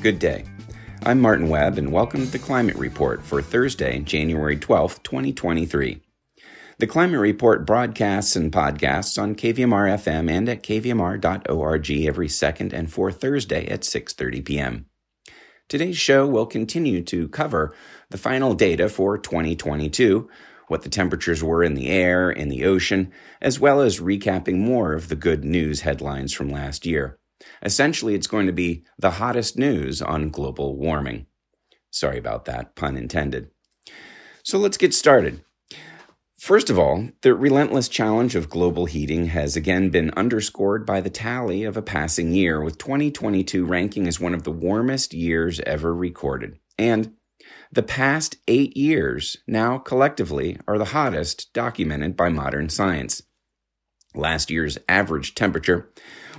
Good 0.00 0.20
day. 0.20 0.44
I'm 1.02 1.20
Martin 1.20 1.48
Webb, 1.48 1.76
and 1.76 1.90
welcome 1.90 2.24
to 2.24 2.30
the 2.30 2.38
Climate 2.38 2.76
Report 2.76 3.20
for 3.24 3.42
Thursday, 3.42 3.98
January 3.98 4.56
12th, 4.56 5.02
2023. 5.02 6.00
The 6.78 6.86
Climate 6.86 7.18
Report 7.18 7.66
broadcasts 7.66 8.36
and 8.36 8.52
podcasts 8.52 9.20
on 9.20 9.34
KVMR 9.34 9.98
FM 9.98 10.30
and 10.30 10.48
at 10.48 10.62
kvmr.org 10.62 11.90
every 11.90 12.28
second 12.28 12.72
and 12.72 12.92
fourth 12.92 13.20
Thursday 13.20 13.66
at 13.66 13.80
6:30 13.80 14.44
p.m. 14.44 14.86
Today's 15.68 15.98
show 15.98 16.28
will 16.28 16.46
continue 16.46 17.02
to 17.02 17.26
cover 17.26 17.74
the 18.10 18.18
final 18.18 18.54
data 18.54 18.88
for 18.88 19.18
2022, 19.18 20.28
what 20.68 20.82
the 20.82 20.88
temperatures 20.88 21.42
were 21.42 21.64
in 21.64 21.74
the 21.74 21.88
air, 21.88 22.30
in 22.30 22.50
the 22.50 22.64
ocean, 22.64 23.10
as 23.40 23.58
well 23.58 23.80
as 23.80 23.98
recapping 23.98 24.58
more 24.58 24.92
of 24.92 25.08
the 25.08 25.16
good 25.16 25.44
news 25.44 25.80
headlines 25.80 26.32
from 26.32 26.48
last 26.48 26.86
year. 26.86 27.18
Essentially, 27.62 28.14
it's 28.14 28.26
going 28.26 28.46
to 28.46 28.52
be 28.52 28.84
the 28.98 29.12
hottest 29.12 29.56
news 29.56 30.02
on 30.02 30.30
global 30.30 30.76
warming. 30.76 31.26
Sorry 31.90 32.18
about 32.18 32.44
that, 32.46 32.74
pun 32.76 32.96
intended. 32.96 33.50
So 34.42 34.58
let's 34.58 34.76
get 34.76 34.94
started. 34.94 35.44
First 36.38 36.70
of 36.70 36.78
all, 36.78 37.08
the 37.22 37.34
relentless 37.34 37.88
challenge 37.88 38.36
of 38.36 38.48
global 38.48 38.86
heating 38.86 39.26
has 39.26 39.56
again 39.56 39.90
been 39.90 40.12
underscored 40.16 40.86
by 40.86 41.00
the 41.00 41.10
tally 41.10 41.64
of 41.64 41.76
a 41.76 41.82
passing 41.82 42.32
year, 42.32 42.62
with 42.62 42.78
2022 42.78 43.66
ranking 43.66 44.06
as 44.06 44.20
one 44.20 44.34
of 44.34 44.44
the 44.44 44.52
warmest 44.52 45.12
years 45.12 45.60
ever 45.66 45.92
recorded. 45.92 46.58
And 46.78 47.14
the 47.72 47.82
past 47.82 48.36
eight 48.46 48.76
years 48.76 49.36
now 49.46 49.78
collectively 49.78 50.58
are 50.68 50.78
the 50.78 50.86
hottest 50.86 51.52
documented 51.52 52.16
by 52.16 52.28
modern 52.28 52.68
science. 52.68 53.22
Last 54.14 54.50
year's 54.50 54.78
average 54.88 55.34
temperature 55.34 55.90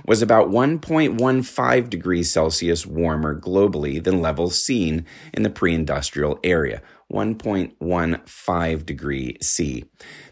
was 0.04 0.22
about 0.22 0.48
1.15 0.48 1.90
degrees 1.90 2.32
Celsius 2.32 2.86
warmer 2.86 3.38
globally 3.38 4.02
than 4.02 4.20
levels 4.20 4.62
seen 4.62 5.06
in 5.32 5.42
the 5.42 5.50
pre 5.50 5.74
industrial 5.74 6.40
area, 6.42 6.82
1.15 7.12 8.86
degree 8.86 9.36
C. 9.40 9.84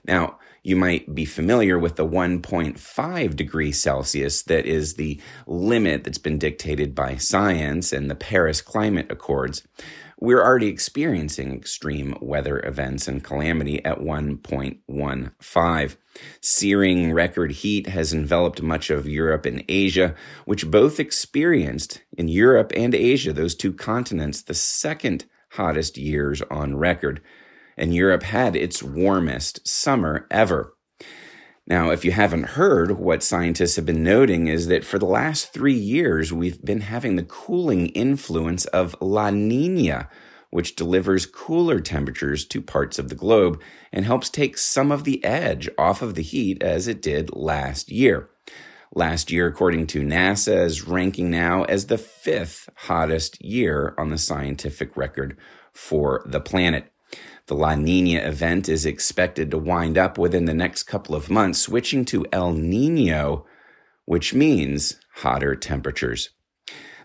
Now, 0.05 0.39
you 0.63 0.77
might 0.77 1.15
be 1.15 1.25
familiar 1.25 1.79
with 1.79 1.97
the 1.97 2.07
1.5 2.07 3.37
degrees 3.37 3.81
Celsius 3.81 4.43
that 4.43 4.67
is 4.67 4.95
the 4.95 5.21
limit 5.47 6.05
that's 6.05 6.19
been 6.19 6.39
dictated 6.39 6.95
by 6.95 7.17
science 7.17 7.93
and 7.93 8.11
the 8.11 8.15
Paris 8.15 8.61
Climate 8.61 9.11
Accords. 9.11 9.63
We're 10.21 10.43
already 10.43 10.67
experiencing 10.67 11.55
extreme 11.55 12.17
weather 12.21 12.59
events 12.67 13.07
and 13.07 13.23
calamity 13.23 13.85
at 13.85 14.01
1.15. 14.01 15.97
Searing 16.41 17.13
record 17.13 17.53
heat 17.53 17.87
has 17.87 18.13
enveloped 18.13 18.61
much 18.61 18.91
of 18.91 19.09
Europe 19.09 19.47
and 19.47 19.63
Asia, 19.69 20.17
which 20.45 20.69
both 20.69 20.99
experienced 20.99 22.03
in 22.17 22.27
Europe 22.27 22.73
and 22.75 22.97
Asia, 22.97 23.33
those 23.33 23.55
two 23.55 23.73
continents, 23.73 24.43
the 24.43 24.55
second 24.55 25.27
hottest 25.51 25.97
years 25.97 26.43
on 26.51 26.77
record. 26.77 27.21
And 27.77 27.95
Europe 27.95 28.25
had 28.25 28.57
its 28.57 28.83
warmest 28.83 29.69
summer 29.69 30.27
ever. 30.33 30.75
Now, 31.69 31.91
if 31.91 32.03
you 32.03 32.13
haven't 32.13 32.45
heard, 32.45 32.93
what 32.93 33.23
scientists 33.23 33.77
have 33.77 33.85
been 33.85 34.03
noting 34.03 34.47
is 34.47 34.69
that 34.69 34.87
for 34.87 34.99
the 34.99 35.05
last 35.05 35.53
three 35.53 35.75
years, 35.75 36.33
we've 36.33 36.65
been 36.65 36.81
having 36.81 37.17
the 37.17 37.23
cooling 37.23 37.89
influence 37.89 38.65
of 38.67 38.97
La 39.03 39.29
Nina, 39.29 40.09
which 40.49 40.77
delivers 40.77 41.27
cooler 41.27 41.79
temperatures 41.79 42.47
to 42.47 42.63
parts 42.63 42.99
of 42.99 43.11
the 43.11 43.15
globe 43.15 43.61
and 43.93 44.07
helps 44.07 44.31
take 44.31 44.57
some 44.57 44.91
of 44.91 45.05
the 45.05 45.23
edge 45.23 45.69
off 45.77 46.01
of 46.01 46.15
the 46.15 46.23
heat 46.23 46.63
as 46.63 46.89
it 46.89 47.03
did 47.03 47.37
last 47.37 47.91
year. 47.91 48.31
Last 48.95 49.31
year, 49.31 49.47
according 49.47 49.89
to 49.89 50.01
NASA, 50.01 50.65
is 50.65 50.89
ranking 50.89 51.31
now 51.31 51.65
as 51.65 51.89
the 51.89 51.99
fifth 51.99 52.71
hottest 52.77 53.45
year 53.45 53.95
on 53.99 54.09
the 54.09 54.17
scientific 54.17 54.97
record 54.97 55.37
for 55.75 56.23
the 56.25 56.41
planet. 56.41 56.91
The 57.49 57.55
La 57.55 57.75
Nina 57.75 58.21
event 58.21 58.69
is 58.69 58.85
expected 58.85 59.51
to 59.51 59.59
wind 59.59 59.97
up 59.97 60.19
within 60.19 60.45
the 60.45 60.53
next 60.53 60.83
couple 60.83 61.15
of 61.15 61.31
months, 61.31 61.59
switching 61.59 62.05
to 62.05 62.27
El 62.31 62.53
Nino, 62.53 63.47
which 64.05 64.35
means 64.35 65.01
hotter 65.15 65.57
temperatures. 65.57 66.29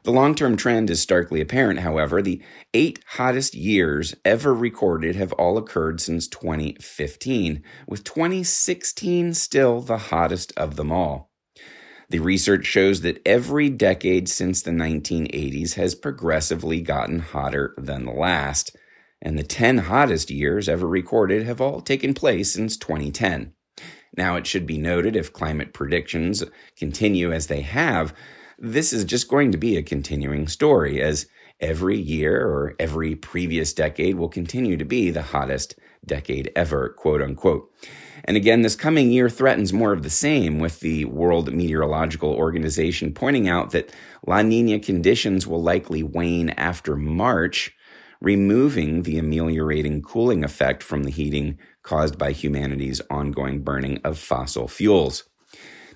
The 0.04 0.12
long 0.12 0.36
term 0.36 0.58
trend 0.58 0.90
is 0.90 1.00
starkly 1.00 1.40
apparent, 1.40 1.80
however. 1.80 2.22
The 2.22 2.42
eight 2.74 3.00
hottest 3.08 3.56
years 3.56 4.16
ever 4.26 4.54
recorded 4.54 5.16
have 5.16 5.32
all 5.34 5.58
occurred 5.58 6.02
since 6.02 6.28
2015, 6.28 7.64
with 7.88 8.04
2016 8.04 9.34
still 9.36 9.80
the 9.80 9.98
hottest 9.98 10.52
of 10.58 10.76
them 10.76 10.92
all. 10.92 11.32
The 12.10 12.20
research 12.20 12.66
shows 12.66 13.00
that 13.00 13.22
every 13.26 13.70
decade 13.70 14.28
since 14.28 14.62
the 14.62 14.72
1980s 14.72 15.76
has 15.76 15.96
progressively 15.96 16.82
gotten 16.82 17.20
hotter 17.20 17.74
than 17.78 18.04
the 18.04 18.12
last 18.12 18.76
and 19.24 19.40
the 19.40 19.44
10 19.44 19.80
hottest 19.80 20.30
years 20.30 20.70
ever 20.70 20.88
recorded 20.88 21.44
have 21.44 21.62
all 21.62 21.82
taken 21.82 22.14
place 22.14 22.54
since 22.54 22.78
2010. 22.78 23.54
Now, 24.16 24.36
it 24.36 24.46
should 24.46 24.68
be 24.68 24.78
noted 24.78 25.16
if 25.16 25.34
climate 25.34 25.74
predictions 25.74 26.44
continue 26.78 27.32
as 27.32 27.48
they 27.48 27.62
have, 27.62 28.14
this 28.60 28.94
is 28.94 29.06
just 29.06 29.28
going 29.28 29.52
to 29.52 29.58
be 29.58 29.78
a 29.78 29.82
continuing 29.82 30.48
story, 30.48 31.02
as 31.02 31.26
every 31.60 31.98
year 31.98 32.46
or 32.46 32.76
every 32.78 33.16
previous 33.16 33.74
decade 33.74 34.16
will 34.16 34.30
continue 34.30 34.78
to 34.78 34.86
be 34.86 35.10
the 35.10 35.24
hottest 35.24 35.76
decade 36.06 36.52
ever, 36.56 36.90
quote 36.90 37.22
unquote. 37.22 37.72
And 38.26 38.38
again, 38.38 38.62
this 38.62 38.76
coming 38.76 39.12
year 39.12 39.30
threatens 39.30 39.74
more 39.74 39.94
of 39.94 40.04
the 40.04 40.10
same, 40.10 40.60
with 40.60 40.82
the 40.82 41.06
World 41.06 41.54
Meteorological 41.54 42.32
Organization 42.32 43.14
pointing 43.14 43.50
out 43.50 43.72
that 43.72 43.92
La 44.28 44.42
Nina 44.42 44.80
conditions 44.80 45.48
will 45.48 45.62
likely 45.62 46.04
wane 46.04 46.52
after 46.52 46.96
March 46.96 47.76
removing 48.24 49.04
the 49.04 49.18
ameliorating 49.18 50.02
cooling 50.02 50.46
effect 50.46 50.82
from 50.82 51.04
the 51.04 51.12
heating 51.12 51.60
caused 51.84 52.18
by 52.18 52.32
humanity's 52.32 53.02
ongoing 53.10 53.62
burning 53.62 54.00
of 54.06 54.18
fossil 54.18 54.66
fuels. 54.68 55.26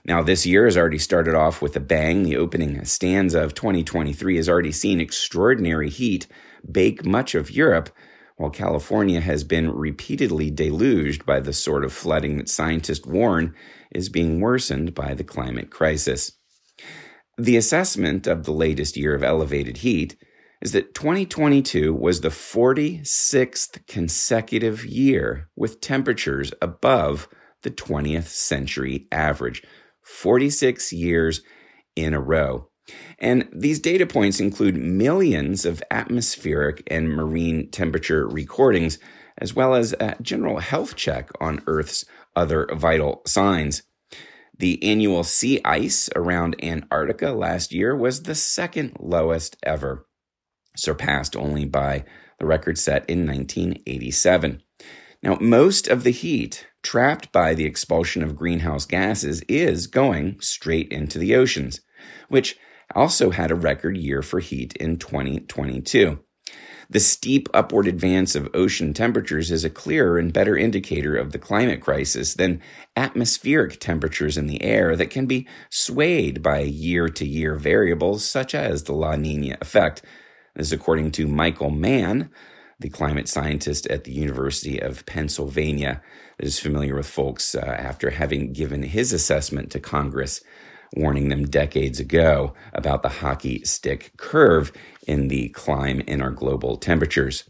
Now, 0.05 0.21
this 0.21 0.45
year 0.45 0.65
has 0.65 0.77
already 0.77 0.99
started 0.99 1.35
off 1.35 1.61
with 1.61 1.75
a 1.77 1.79
bang. 1.79 2.23
The 2.23 2.35
opening 2.35 2.83
stanza 2.83 3.41
of 3.41 3.53
2023 3.53 4.35
has 4.35 4.49
already 4.49 4.73
seen 4.73 4.99
extraordinary 4.99 5.89
heat 5.89 6.27
bake 6.69 7.05
much 7.05 7.33
of 7.33 7.49
Europe, 7.49 7.89
while 8.35 8.49
California 8.49 9.21
has 9.21 9.45
been 9.45 9.71
repeatedly 9.71 10.51
deluged 10.51 11.25
by 11.25 11.39
the 11.39 11.53
sort 11.53 11.85
of 11.85 11.93
flooding 11.93 12.37
that 12.37 12.49
scientists 12.49 13.05
warn 13.05 13.55
is 13.91 14.09
being 14.09 14.41
worsened 14.41 14.93
by 14.93 15.13
the 15.13 15.23
climate 15.23 15.71
crisis. 15.71 16.33
The 17.37 17.55
assessment 17.55 18.27
of 18.27 18.43
the 18.43 18.51
latest 18.51 18.97
year 18.97 19.15
of 19.15 19.23
elevated 19.23 19.77
heat 19.77 20.17
is 20.61 20.71
that 20.71 20.95
2022 20.95 21.93
was 21.93 22.21
the 22.21 22.29
46th 22.29 23.85
consecutive 23.87 24.85
year 24.85 25.49
with 25.55 25.81
temperatures 25.81 26.51
above 26.61 27.27
the 27.63 27.71
20th 27.71 28.27
century 28.27 29.07
average. 29.11 29.63
46 30.03 30.93
years 30.93 31.41
in 31.95 32.13
a 32.13 32.21
row. 32.21 32.69
And 33.19 33.49
these 33.53 33.79
data 33.79 34.07
points 34.07 34.39
include 34.39 34.77
millions 34.77 35.65
of 35.65 35.83
atmospheric 35.91 36.81
and 36.87 37.09
marine 37.09 37.69
temperature 37.69 38.27
recordings, 38.27 38.97
as 39.37 39.53
well 39.53 39.75
as 39.75 39.93
a 39.99 40.15
general 40.21 40.59
health 40.59 40.95
check 40.95 41.29
on 41.41 41.61
Earth's 41.67 42.05
other 42.35 42.69
vital 42.73 43.21
signs. 43.25 43.83
The 44.57 44.81
annual 44.81 45.23
sea 45.23 45.59
ice 45.65 46.09
around 46.15 46.55
Antarctica 46.63 47.31
last 47.31 47.73
year 47.73 47.95
was 47.95 48.23
the 48.23 48.35
second 48.35 48.95
lowest 48.99 49.57
ever 49.61 50.06
surpassed 50.77 51.35
only 51.35 51.65
by 51.65 52.05
the 52.39 52.45
record 52.45 52.77
set 52.77 53.09
in 53.09 53.25
1987. 53.25 54.61
Now, 55.23 55.37
most 55.41 55.87
of 55.87 56.03
the 56.03 56.11
heat 56.11 56.67
trapped 56.83 57.31
by 57.31 57.53
the 57.53 57.65
expulsion 57.65 58.23
of 58.23 58.35
greenhouse 58.35 58.85
gases 58.85 59.41
is 59.49 59.87
going 59.87 60.39
straight 60.39 60.91
into 60.91 61.17
the 61.17 61.35
oceans, 61.35 61.81
which 62.29 62.57
also 62.95 63.31
had 63.31 63.51
a 63.51 63.55
record 63.55 63.97
year 63.97 64.21
for 64.21 64.39
heat 64.39 64.75
in 64.77 64.97
2022. 64.97 66.19
The 66.89 66.99
steep 67.01 67.49
upward 67.53 67.85
advance 67.85 68.33
of 68.33 68.49
ocean 68.53 68.93
temperatures 68.93 69.51
is 69.51 69.65
a 69.65 69.69
clearer 69.69 70.17
and 70.17 70.31
better 70.31 70.55
indicator 70.55 71.17
of 71.17 71.33
the 71.33 71.39
climate 71.39 71.81
crisis 71.81 72.33
than 72.33 72.61
atmospheric 72.95 73.81
temperatures 73.81 74.37
in 74.37 74.47
the 74.47 74.63
air 74.63 74.95
that 74.95 75.09
can 75.09 75.25
be 75.25 75.45
swayed 75.69 76.41
by 76.41 76.59
year 76.59 77.09
to 77.09 77.27
year 77.27 77.55
variables 77.55 78.23
such 78.23 78.55
as 78.55 78.83
the 78.83 78.93
La 78.93 79.17
Nina 79.17 79.57
effect, 79.59 80.01
this 80.57 80.67
is 80.67 80.73
according 80.73 81.11
to 81.11 81.27
Michael 81.27 81.69
Mann, 81.69 82.31
the 82.79 82.89
climate 82.89 83.29
scientist 83.29 83.85
at 83.87 84.05
the 84.05 84.11
University 84.11 84.79
of 84.79 85.05
Pennsylvania, 85.05 86.01
that 86.37 86.47
is 86.47 86.59
familiar 86.59 86.95
with 86.95 87.07
folks 87.07 87.53
uh, 87.53 87.59
after 87.59 88.09
having 88.09 88.53
given 88.53 88.81
his 88.81 89.13
assessment 89.13 89.69
to 89.71 89.79
Congress, 89.79 90.41
warning 90.95 91.29
them 91.29 91.45
decades 91.45 91.99
ago 91.99 92.55
about 92.73 93.03
the 93.03 93.09
hockey 93.09 93.63
stick 93.65 94.13
curve 94.17 94.71
in 95.05 95.27
the 95.27 95.49
climb 95.49 95.99
in 96.01 96.23
our 96.23 96.31
global 96.31 96.77
temperatures. 96.77 97.43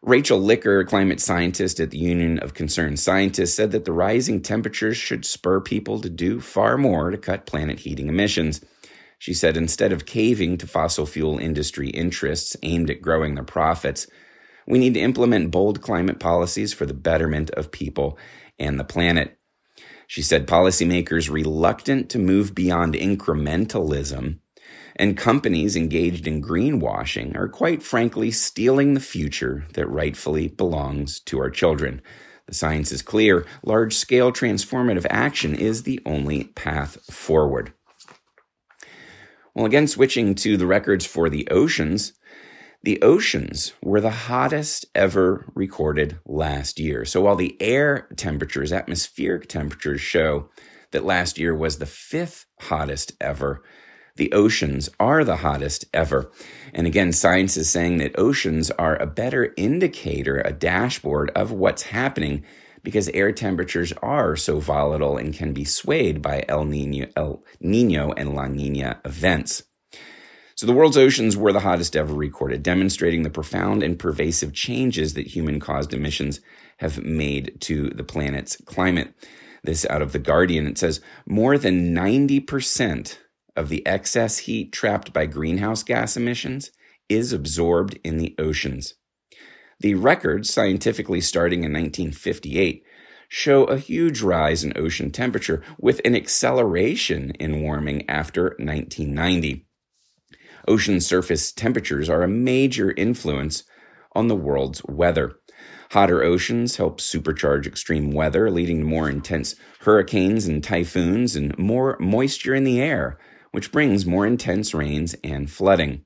Rachel 0.00 0.38
Licker, 0.38 0.84
climate 0.84 1.20
scientist 1.20 1.80
at 1.80 1.90
the 1.90 1.98
Union 1.98 2.38
of 2.38 2.54
Concerned 2.54 3.00
Scientists, 3.00 3.54
said 3.54 3.72
that 3.72 3.84
the 3.84 3.92
rising 3.92 4.42
temperatures 4.42 4.96
should 4.96 5.24
spur 5.24 5.60
people 5.60 6.00
to 6.00 6.10
do 6.10 6.40
far 6.40 6.78
more 6.78 7.10
to 7.10 7.18
cut 7.18 7.46
planet 7.46 7.80
heating 7.80 8.08
emissions. 8.08 8.64
She 9.22 9.34
said 9.34 9.56
instead 9.56 9.92
of 9.92 10.04
caving 10.04 10.58
to 10.58 10.66
fossil 10.66 11.06
fuel 11.06 11.38
industry 11.38 11.90
interests 11.90 12.56
aimed 12.64 12.90
at 12.90 13.00
growing 13.00 13.36
their 13.36 13.44
profits, 13.44 14.08
we 14.66 14.80
need 14.80 14.94
to 14.94 15.00
implement 15.00 15.52
bold 15.52 15.80
climate 15.80 16.18
policies 16.18 16.72
for 16.72 16.86
the 16.86 16.92
betterment 16.92 17.48
of 17.50 17.70
people 17.70 18.18
and 18.58 18.80
the 18.80 18.84
planet. 18.84 19.38
She 20.08 20.22
said 20.22 20.48
policymakers 20.48 21.30
reluctant 21.30 22.10
to 22.10 22.18
move 22.18 22.52
beyond 22.52 22.94
incrementalism 22.94 24.40
and 24.96 25.16
companies 25.16 25.76
engaged 25.76 26.26
in 26.26 26.42
greenwashing 26.42 27.36
are 27.36 27.48
quite 27.48 27.84
frankly 27.84 28.32
stealing 28.32 28.94
the 28.94 28.98
future 28.98 29.66
that 29.74 29.88
rightfully 29.88 30.48
belongs 30.48 31.20
to 31.20 31.38
our 31.38 31.48
children. 31.48 32.02
The 32.48 32.54
science 32.54 32.90
is 32.90 33.02
clear 33.02 33.46
large 33.62 33.94
scale 33.94 34.32
transformative 34.32 35.06
action 35.08 35.54
is 35.54 35.84
the 35.84 36.00
only 36.04 36.42
path 36.42 36.98
forward. 37.04 37.72
Well, 39.54 39.66
again, 39.66 39.86
switching 39.86 40.34
to 40.36 40.56
the 40.56 40.66
records 40.66 41.04
for 41.04 41.28
the 41.28 41.46
oceans, 41.50 42.14
the 42.82 43.00
oceans 43.02 43.74
were 43.82 44.00
the 44.00 44.10
hottest 44.10 44.86
ever 44.94 45.44
recorded 45.54 46.18
last 46.26 46.80
year. 46.80 47.04
So 47.04 47.20
while 47.20 47.36
the 47.36 47.56
air 47.60 48.08
temperatures, 48.16 48.72
atmospheric 48.72 49.48
temperatures 49.48 50.00
show 50.00 50.48
that 50.90 51.04
last 51.04 51.38
year 51.38 51.54
was 51.54 51.78
the 51.78 51.86
fifth 51.86 52.46
hottest 52.60 53.12
ever, 53.20 53.62
the 54.16 54.32
oceans 54.32 54.88
are 54.98 55.22
the 55.22 55.36
hottest 55.36 55.84
ever. 55.94 56.30
And 56.74 56.86
again, 56.86 57.12
science 57.12 57.56
is 57.56 57.70
saying 57.70 57.98
that 57.98 58.18
oceans 58.18 58.70
are 58.72 58.96
a 58.96 59.06
better 59.06 59.54
indicator, 59.56 60.38
a 60.38 60.52
dashboard 60.52 61.30
of 61.34 61.52
what's 61.52 61.84
happening 61.84 62.44
because 62.82 63.08
air 63.10 63.32
temperatures 63.32 63.92
are 64.02 64.36
so 64.36 64.58
volatile 64.58 65.16
and 65.16 65.34
can 65.34 65.52
be 65.52 65.64
swayed 65.64 66.20
by 66.20 66.44
El 66.48 66.64
Nino, 66.64 67.06
El 67.16 67.44
Nino 67.60 68.12
and 68.12 68.34
La 68.34 68.46
Nina 68.46 69.00
events. 69.04 69.62
So 70.54 70.66
the 70.66 70.72
world's 70.72 70.96
oceans 70.96 71.36
were 71.36 71.52
the 71.52 71.60
hottest 71.60 71.96
ever 71.96 72.14
recorded, 72.14 72.62
demonstrating 72.62 73.22
the 73.22 73.30
profound 73.30 73.82
and 73.82 73.98
pervasive 73.98 74.52
changes 74.52 75.14
that 75.14 75.28
human 75.28 75.60
caused 75.60 75.94
emissions 75.94 76.40
have 76.78 77.02
made 77.02 77.60
to 77.62 77.90
the 77.90 78.04
planet's 78.04 78.56
climate. 78.64 79.14
This 79.64 79.86
out 79.86 80.02
of 80.02 80.12
The 80.12 80.18
Guardian. 80.18 80.66
It 80.66 80.78
says 80.78 81.00
more 81.26 81.56
than 81.56 81.94
90% 81.94 83.18
of 83.56 83.68
the 83.68 83.86
excess 83.86 84.38
heat 84.38 84.72
trapped 84.72 85.12
by 85.12 85.26
greenhouse 85.26 85.82
gas 85.82 86.16
emissions 86.16 86.70
is 87.08 87.32
absorbed 87.32 87.98
in 88.02 88.18
the 88.18 88.34
oceans. 88.38 88.94
The 89.82 89.96
records, 89.96 90.54
scientifically 90.54 91.20
starting 91.20 91.64
in 91.64 91.72
1958, 91.72 92.84
show 93.28 93.64
a 93.64 93.78
huge 93.78 94.22
rise 94.22 94.62
in 94.62 94.72
ocean 94.76 95.10
temperature 95.10 95.60
with 95.76 96.00
an 96.04 96.14
acceleration 96.14 97.32
in 97.32 97.62
warming 97.62 98.08
after 98.08 98.54
1990. 98.60 99.66
Ocean 100.68 101.00
surface 101.00 101.50
temperatures 101.50 102.08
are 102.08 102.22
a 102.22 102.28
major 102.28 102.92
influence 102.92 103.64
on 104.12 104.28
the 104.28 104.36
world's 104.36 104.84
weather. 104.84 105.32
Hotter 105.90 106.22
oceans 106.22 106.76
help 106.76 107.00
supercharge 107.00 107.66
extreme 107.66 108.12
weather, 108.12 108.52
leading 108.52 108.78
to 108.78 108.86
more 108.86 109.10
intense 109.10 109.56
hurricanes 109.80 110.46
and 110.46 110.62
typhoons 110.62 111.34
and 111.34 111.58
more 111.58 111.96
moisture 111.98 112.54
in 112.54 112.62
the 112.62 112.80
air, 112.80 113.18
which 113.50 113.72
brings 113.72 114.06
more 114.06 114.28
intense 114.28 114.74
rains 114.74 115.16
and 115.24 115.50
flooding. 115.50 116.04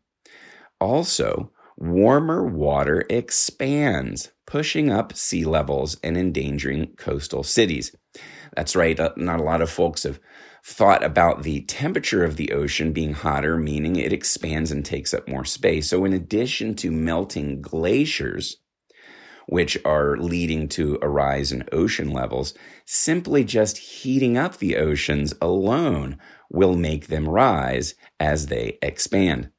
Also, 0.80 1.52
warmer 1.76 2.44
water 2.44 3.04
expands, 3.10 4.32
pushing 4.46 4.90
up 4.90 5.14
sea 5.14 5.44
levels 5.44 5.96
and 6.02 6.16
endangering 6.16 6.94
coastal 6.96 7.42
cities. 7.42 7.94
That's 8.54 8.76
right, 8.76 8.98
uh, 8.98 9.12
not 9.16 9.40
a 9.40 9.44
lot 9.44 9.60
of 9.60 9.70
folks 9.70 10.04
have 10.04 10.18
thought 10.64 11.04
about 11.04 11.42
the 11.42 11.60
temperature 11.62 12.24
of 12.24 12.36
the 12.36 12.52
ocean 12.52 12.92
being 12.92 13.12
hotter, 13.12 13.56
meaning 13.56 13.96
it 13.96 14.12
expands 14.12 14.72
and 14.72 14.84
takes 14.84 15.14
up 15.14 15.28
more 15.28 15.44
space. 15.44 15.90
So, 15.90 16.04
in 16.04 16.12
addition 16.12 16.74
to 16.76 16.90
melting 16.90 17.60
glaciers, 17.60 18.56
which 19.46 19.78
are 19.84 20.16
leading 20.16 20.68
to 20.68 20.98
a 21.00 21.08
rise 21.08 21.52
in 21.52 21.68
ocean 21.70 22.10
levels, 22.10 22.54
simply 22.84 23.44
just 23.44 23.78
heating 23.78 24.36
up 24.36 24.56
the 24.56 24.76
oceans 24.76 25.34
alone 25.40 26.18
will 26.50 26.76
make 26.76 27.06
them 27.06 27.28
rise 27.28 27.94
as 28.18 28.46
they 28.46 28.78
expand. 28.82 29.50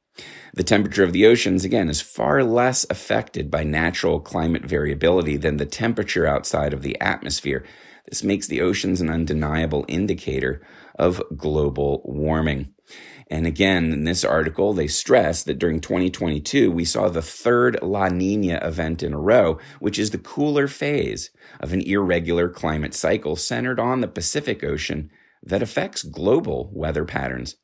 The 0.54 0.64
temperature 0.64 1.04
of 1.04 1.14
the 1.14 1.26
oceans, 1.26 1.64
again, 1.64 1.90
is 1.90 2.02
far 2.02 2.44
less 2.44 2.86
affected 2.90 3.52
by 3.52 3.64
natural 3.64 4.20
climate 4.20 4.66
variability 4.66 5.38
than 5.38 5.58
the 5.58 5.66
temperature 5.66 6.26
outside 6.26 6.74
of 6.74 6.82
the 6.82 7.00
atmosphere. 7.00 7.64
This 8.08 8.24
makes 8.24 8.48
the 8.48 8.62
oceans 8.62 9.02
an 9.02 9.10
undeniable 9.10 9.86
indicator 9.88 10.62
of 10.98 11.22
global 11.36 12.02
warming. 12.06 12.74
And 13.30 13.46
again, 13.46 13.92
in 13.92 14.06
this 14.06 14.24
article, 14.24 14.74
they 14.74 14.88
stress 14.88 15.44
that 15.44 15.60
during 15.60 15.82
2022, 15.82 16.72
we 16.72 16.86
saw 16.86 17.10
the 17.10 17.22
third 17.22 17.78
La 17.82 18.08
Nina 18.08 18.60
event 18.64 19.04
in 19.04 19.14
a 19.14 19.20
row, 19.20 19.60
which 19.80 20.00
is 20.00 20.12
the 20.12 20.18
cooler 20.18 20.68
phase 20.68 21.30
of 21.60 21.74
an 21.74 21.82
irregular 21.82 22.48
climate 22.48 22.94
cycle 22.94 23.36
centered 23.36 23.80
on 23.80 24.00
the 24.00 24.08
Pacific 24.08 24.64
Ocean 24.64 25.12
that 25.44 25.62
affects 25.62 26.04
global 26.04 26.72
weather 26.74 27.04
patterns. 27.04 27.58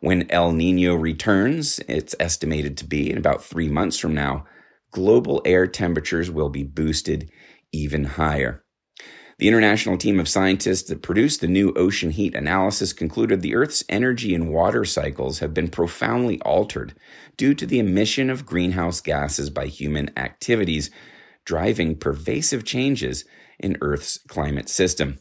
When 0.00 0.30
El 0.30 0.52
Nino 0.52 0.94
returns, 0.94 1.78
it's 1.86 2.16
estimated 2.18 2.78
to 2.78 2.86
be 2.86 3.10
in 3.10 3.18
about 3.18 3.44
three 3.44 3.68
months 3.68 3.98
from 3.98 4.14
now, 4.14 4.46
global 4.90 5.42
air 5.44 5.66
temperatures 5.66 6.30
will 6.30 6.48
be 6.48 6.64
boosted 6.64 7.30
even 7.70 8.04
higher. 8.04 8.64
The 9.38 9.48
international 9.48 9.98
team 9.98 10.18
of 10.18 10.28
scientists 10.28 10.88
that 10.88 11.02
produced 11.02 11.40
the 11.40 11.48
new 11.48 11.72
ocean 11.74 12.10
heat 12.10 12.34
analysis 12.34 12.94
concluded 12.94 13.40
the 13.40 13.54
Earth's 13.54 13.84
energy 13.88 14.34
and 14.34 14.50
water 14.50 14.86
cycles 14.86 15.38
have 15.38 15.52
been 15.52 15.68
profoundly 15.68 16.40
altered 16.42 16.94
due 17.36 17.54
to 17.54 17.66
the 17.66 17.78
emission 17.78 18.30
of 18.30 18.46
greenhouse 18.46 19.00
gases 19.00 19.50
by 19.50 19.66
human 19.66 20.10
activities, 20.18 20.90
driving 21.44 21.96
pervasive 21.96 22.64
changes 22.64 23.24
in 23.58 23.76
Earth's 23.82 24.18
climate 24.28 24.68
system. 24.70 25.18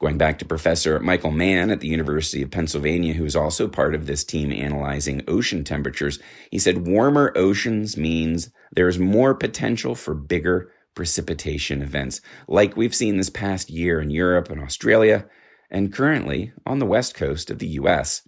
Going 0.00 0.18
back 0.18 0.38
to 0.40 0.44
Professor 0.44 0.98
Michael 0.98 1.30
Mann 1.30 1.70
at 1.70 1.80
the 1.80 1.88
University 1.88 2.42
of 2.42 2.50
Pennsylvania, 2.50 3.14
who 3.14 3.24
is 3.24 3.36
also 3.36 3.68
part 3.68 3.94
of 3.94 4.06
this 4.06 4.24
team 4.24 4.52
analyzing 4.52 5.22
ocean 5.28 5.62
temperatures, 5.62 6.18
he 6.50 6.58
said 6.58 6.86
warmer 6.86 7.32
oceans 7.36 7.96
means 7.96 8.50
there's 8.72 8.98
more 8.98 9.34
potential 9.34 9.94
for 9.94 10.14
bigger 10.14 10.72
precipitation 10.96 11.80
events 11.80 12.20
like 12.48 12.76
we've 12.76 12.94
seen 12.94 13.16
this 13.16 13.30
past 13.30 13.70
year 13.70 14.00
in 14.00 14.10
Europe 14.10 14.50
and 14.50 14.60
Australia, 14.60 15.26
and 15.70 15.92
currently 15.92 16.52
on 16.66 16.80
the 16.80 16.86
west 16.86 17.14
coast 17.14 17.50
of 17.50 17.60
the 17.60 17.68
US. 17.68 18.26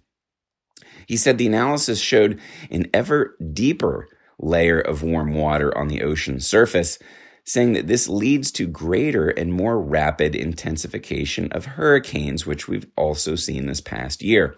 He 1.07 1.17
said 1.17 1.37
the 1.37 1.47
analysis 1.47 2.00
showed 2.00 2.40
an 2.71 2.87
ever 2.95 3.37
deeper 3.52 4.09
layer 4.38 4.81
of 4.81 5.02
warm 5.02 5.35
water 5.35 5.76
on 5.76 5.88
the 5.88 6.02
ocean 6.02 6.40
surface, 6.40 6.99
saying 7.47 7.73
that 7.73 7.87
this 7.87 8.09
leads 8.09 8.50
to 8.50 8.67
greater 8.67 9.29
and 9.29 9.53
more 9.53 9.81
rapid 9.81 10.35
intensification 10.35 11.50
of 11.53 11.65
hurricanes, 11.65 12.45
which 12.45 12.69
we've 12.69 12.87
also 12.97 13.37
seen 13.37 13.67
this 13.67 13.81
past 13.81 14.23
year 14.23 14.57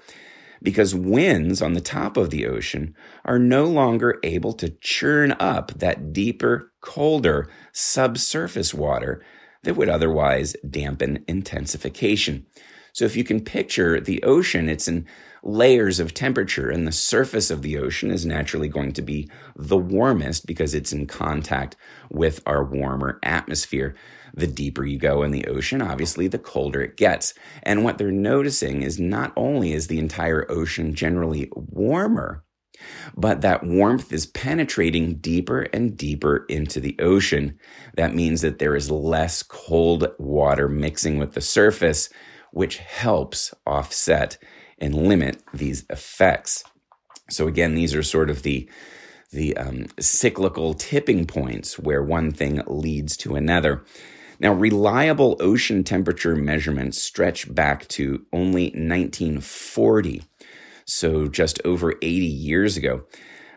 because 0.62 0.94
winds 0.94 1.62
on 1.62 1.74
the 1.74 1.80
top 1.80 2.16
of 2.16 2.30
the 2.30 2.46
ocean 2.46 2.94
are 3.24 3.38
no 3.38 3.64
longer 3.64 4.18
able 4.22 4.52
to 4.52 4.70
churn 4.80 5.32
up 5.38 5.72
that 5.78 6.12
deeper, 6.12 6.72
colder 6.80 7.48
subsurface 7.72 8.74
water 8.74 9.22
that 9.62 9.74
would 9.74 9.88
otherwise 9.88 10.56
dampen 10.68 11.24
intensification. 11.28 12.46
So 12.92 13.04
if 13.04 13.16
you 13.16 13.24
can 13.24 13.44
picture 13.44 14.00
the 14.00 14.22
ocean, 14.22 14.68
it's 14.68 14.88
in 14.88 15.06
layers 15.42 16.00
of 16.00 16.14
temperature, 16.14 16.70
and 16.70 16.86
the 16.86 16.92
surface 16.92 17.50
of 17.50 17.62
the 17.62 17.78
ocean 17.78 18.10
is 18.10 18.26
naturally 18.26 18.68
going 18.68 18.92
to 18.92 19.02
be 19.02 19.30
the 19.56 19.76
warmest 19.76 20.46
because 20.46 20.74
it's 20.74 20.92
in 20.92 21.06
contact 21.06 21.76
with 22.10 22.40
our 22.46 22.64
warmer 22.64 23.18
atmosphere. 23.22 23.94
The 24.34 24.46
deeper 24.46 24.84
you 24.84 24.98
go 24.98 25.22
in 25.22 25.30
the 25.30 25.46
ocean, 25.46 25.82
obviously, 25.82 26.28
the 26.28 26.38
colder 26.38 26.80
it 26.80 26.96
gets. 26.96 27.34
And 27.62 27.84
what 27.84 27.98
they're 27.98 28.12
noticing 28.12 28.82
is 28.82 28.98
not 28.98 29.32
only 29.36 29.72
is 29.72 29.86
the 29.86 29.98
entire 29.98 30.50
ocean 30.50 30.94
generally 30.94 31.50
warmer, 31.54 32.44
but 33.16 33.40
that 33.40 33.64
warmth 33.64 34.12
is 34.12 34.26
penetrating 34.26 35.16
deeper 35.16 35.62
and 35.72 35.96
deeper 35.96 36.44
into 36.48 36.80
the 36.80 36.96
ocean. 37.00 37.58
That 37.96 38.14
means 38.14 38.42
that 38.42 38.58
there 38.58 38.76
is 38.76 38.90
less 38.90 39.42
cold 39.42 40.08
water 40.18 40.68
mixing 40.68 41.18
with 41.18 41.34
the 41.34 41.40
surface, 41.40 42.08
which 42.52 42.78
helps 42.78 43.52
offset 43.66 44.38
and 44.80 44.94
limit 44.94 45.42
these 45.52 45.84
effects. 45.90 46.64
So 47.30 47.46
again, 47.46 47.74
these 47.74 47.94
are 47.94 48.02
sort 48.02 48.30
of 48.30 48.42
the 48.42 48.68
the 49.30 49.56
um, 49.58 49.86
cyclical 50.00 50.72
tipping 50.72 51.26
points 51.26 51.78
where 51.78 52.02
one 52.02 52.32
thing 52.32 52.62
leads 52.66 53.16
to 53.18 53.36
another. 53.36 53.84
Now, 54.40 54.52
reliable 54.52 55.36
ocean 55.40 55.84
temperature 55.84 56.36
measurements 56.36 57.02
stretch 57.02 57.52
back 57.52 57.86
to 57.88 58.24
only 58.32 58.66
1940, 58.66 60.22
so 60.86 61.28
just 61.28 61.60
over 61.64 61.92
80 61.92 62.06
years 62.06 62.76
ago. 62.76 63.04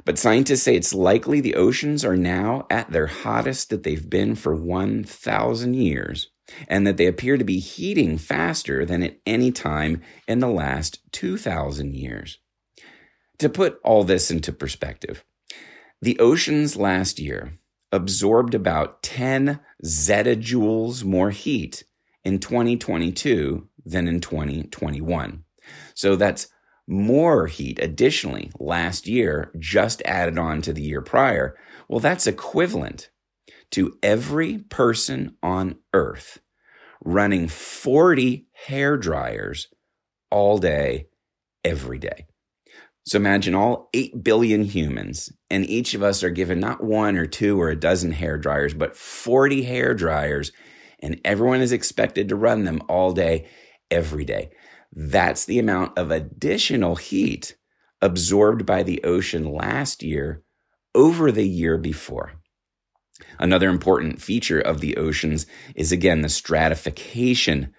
But 0.03 0.17
scientists 0.17 0.63
say 0.63 0.75
it's 0.75 0.93
likely 0.93 1.39
the 1.39 1.55
oceans 1.55 2.03
are 2.03 2.17
now 2.17 2.65
at 2.71 2.91
their 2.91 3.07
hottest 3.07 3.69
that 3.69 3.83
they've 3.83 4.09
been 4.09 4.35
for 4.35 4.55
1,000 4.55 5.75
years, 5.75 6.29
and 6.67 6.85
that 6.85 6.97
they 6.97 7.07
appear 7.07 7.37
to 7.37 7.43
be 7.43 7.59
heating 7.59 8.17
faster 8.17 8.85
than 8.85 9.03
at 9.03 9.17
any 9.25 9.51
time 9.51 10.01
in 10.27 10.39
the 10.39 10.47
last 10.47 10.99
2,000 11.11 11.95
years. 11.95 12.39
To 13.39 13.49
put 13.49 13.79
all 13.83 14.03
this 14.03 14.29
into 14.29 14.51
perspective, 14.51 15.23
the 16.01 16.19
oceans 16.19 16.77
last 16.77 17.19
year 17.19 17.53
absorbed 17.91 18.53
about 18.53 19.03
10 19.03 19.59
zettajoules 19.83 21.03
more 21.03 21.31
heat 21.31 21.83
in 22.23 22.39
2022 22.39 23.67
than 23.85 24.07
in 24.07 24.21
2021. 24.21 25.43
So 25.93 26.15
that's 26.15 26.47
more 26.87 27.47
heat 27.47 27.79
additionally 27.81 28.51
last 28.59 29.07
year, 29.07 29.51
just 29.57 30.01
added 30.05 30.37
on 30.37 30.61
to 30.61 30.73
the 30.73 30.81
year 30.81 31.01
prior. 31.01 31.55
Well, 31.87 31.99
that's 31.99 32.27
equivalent 32.27 33.09
to 33.71 33.97
every 34.03 34.59
person 34.59 35.35
on 35.41 35.75
earth 35.93 36.39
running 37.03 37.47
40 37.47 38.47
hair 38.67 38.97
dryers 38.97 39.67
all 40.29 40.57
day, 40.57 41.07
every 41.63 41.99
day. 41.99 42.27
So 43.03 43.17
imagine 43.17 43.55
all 43.55 43.89
8 43.93 44.23
billion 44.23 44.63
humans, 44.63 45.31
and 45.49 45.65
each 45.65 45.95
of 45.95 46.03
us 46.03 46.23
are 46.23 46.29
given 46.29 46.59
not 46.59 46.83
one 46.83 47.17
or 47.17 47.25
two 47.25 47.59
or 47.59 47.69
a 47.69 47.75
dozen 47.75 48.11
hair 48.11 48.37
dryers, 48.37 48.75
but 48.75 48.95
40 48.95 49.63
hair 49.63 49.95
dryers, 49.95 50.51
and 51.01 51.19
everyone 51.25 51.61
is 51.61 51.71
expected 51.71 52.29
to 52.29 52.35
run 52.35 52.63
them 52.63 52.81
all 52.87 53.11
day, 53.11 53.49
every 53.89 54.23
day. 54.23 54.51
That's 54.93 55.45
the 55.45 55.57
amount 55.57 55.97
of 55.97 56.11
additional 56.11 56.95
heat 56.95 57.57
absorbed 58.01 58.65
by 58.65 58.83
the 58.83 59.03
ocean 59.03 59.51
last 59.51 60.03
year 60.03 60.43
over 60.93 61.31
the 61.31 61.47
year 61.47 61.77
before. 61.77 62.40
Another 63.39 63.69
important 63.69 64.21
feature 64.21 64.59
of 64.59 64.81
the 64.81 64.97
oceans 64.97 65.45
is 65.75 65.91
again 65.91 66.21
the 66.21 66.29
stratification 66.29 67.73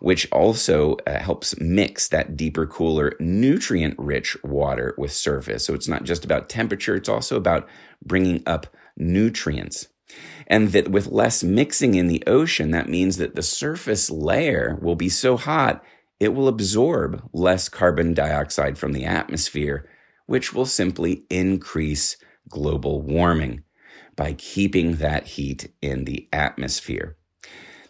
which 0.00 0.30
also 0.30 0.96
uh, 1.06 1.18
helps 1.18 1.58
mix 1.60 2.08
that 2.08 2.36
deeper, 2.36 2.66
cooler, 2.66 3.14
nutrient 3.18 3.94
rich 3.98 4.36
water 4.42 4.94
with 4.98 5.12
surface. 5.12 5.64
So 5.64 5.74
it's 5.74 5.88
not 5.88 6.04
just 6.04 6.24
about 6.24 6.48
temperature, 6.48 6.94
it's 6.94 7.08
also 7.08 7.36
about 7.36 7.68
bringing 8.04 8.42
up 8.46 8.66
nutrients. 8.96 9.88
And 10.46 10.68
that 10.68 10.88
with 10.88 11.08
less 11.08 11.42
mixing 11.42 11.94
in 11.94 12.06
the 12.06 12.22
ocean, 12.26 12.70
that 12.70 12.88
means 12.88 13.16
that 13.16 13.34
the 13.34 13.42
surface 13.42 14.08
layer 14.08 14.78
will 14.80 14.94
be 14.94 15.08
so 15.08 15.36
hot, 15.36 15.84
it 16.20 16.28
will 16.28 16.48
absorb 16.48 17.28
less 17.32 17.68
carbon 17.68 18.14
dioxide 18.14 18.78
from 18.78 18.92
the 18.92 19.04
atmosphere, 19.04 19.88
which 20.26 20.54
will 20.54 20.66
simply 20.66 21.24
increase 21.28 22.16
global 22.48 23.02
warming 23.02 23.64
by 24.16 24.32
keeping 24.32 24.96
that 24.96 25.26
heat 25.26 25.72
in 25.80 26.04
the 26.04 26.28
atmosphere. 26.32 27.16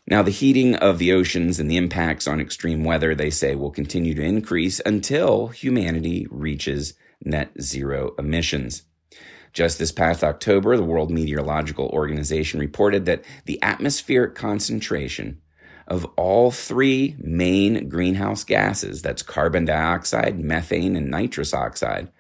Now, 0.09 0.23
the 0.23 0.31
heating 0.31 0.77
of 0.77 0.99
the 0.99 1.13
oceans 1.13 1.59
and 1.59 1.71
the 1.71 1.77
impacts 1.77 2.29
on 2.29 2.41
extreme 2.41 2.85
weather, 2.85 3.15
they 3.15 3.31
say, 3.31 3.55
will 3.55 3.71
continue 3.71 4.15
to 4.15 4.23
increase 4.23 4.81
until 4.87 5.49
humanity 5.49 6.27
reaches 6.31 6.95
net 7.25 7.51
zero 7.61 8.15
emissions. 8.19 8.83
Just 9.53 9.79
this 9.79 9.91
past 9.91 10.23
October, 10.23 10.77
the 10.77 10.85
World 10.85 11.11
Meteorological 11.11 11.89
Organization 11.89 12.61
reported 12.61 13.07
that 13.07 13.25
the 13.47 13.61
atmospheric 13.63 14.35
concentration 14.35 15.41
of 15.89 16.05
all 16.17 16.51
three 16.51 17.17
main 17.19 17.89
greenhouse 17.89 18.45
gases 18.45 19.03
that's 19.03 19.23
carbon 19.23 19.65
dioxide, 19.65 20.39
methane, 20.39 20.95
and 20.95 21.11
nitrous 21.11 21.55
oxide 21.55 22.11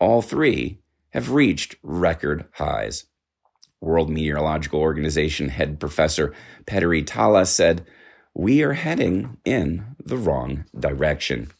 all 0.00 0.22
three 0.22 0.78
have 1.10 1.30
reached 1.30 1.76
record 1.82 2.44
highs. 2.52 3.04
World 3.80 4.10
Meteorological 4.10 4.80
Organization 4.80 5.50
head 5.50 5.78
professor 5.78 6.34
Petteri 6.66 7.04
Taalas 7.04 7.48
said, 7.48 7.86
We 8.34 8.62
are 8.62 8.74
heading 8.74 9.38
in 9.44 9.96
the 10.04 10.16
wrong 10.16 10.64
direction. 10.78 11.50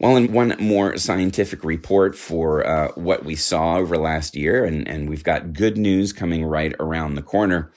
Well, 0.00 0.16
in 0.16 0.32
one 0.32 0.56
more 0.58 0.96
scientific 0.96 1.64
report 1.64 2.16
for 2.16 2.66
uh, 2.66 2.88
what 2.96 3.24
we 3.24 3.36
saw 3.36 3.76
over 3.76 3.96
last 3.96 4.34
year, 4.34 4.64
and, 4.64 4.86
and 4.88 5.08
we've 5.08 5.22
got 5.24 5.52
good 5.52 5.78
news 5.78 6.12
coming 6.12 6.44
right 6.44 6.74
around 6.80 7.14
the 7.14 7.22
corner, 7.22 7.72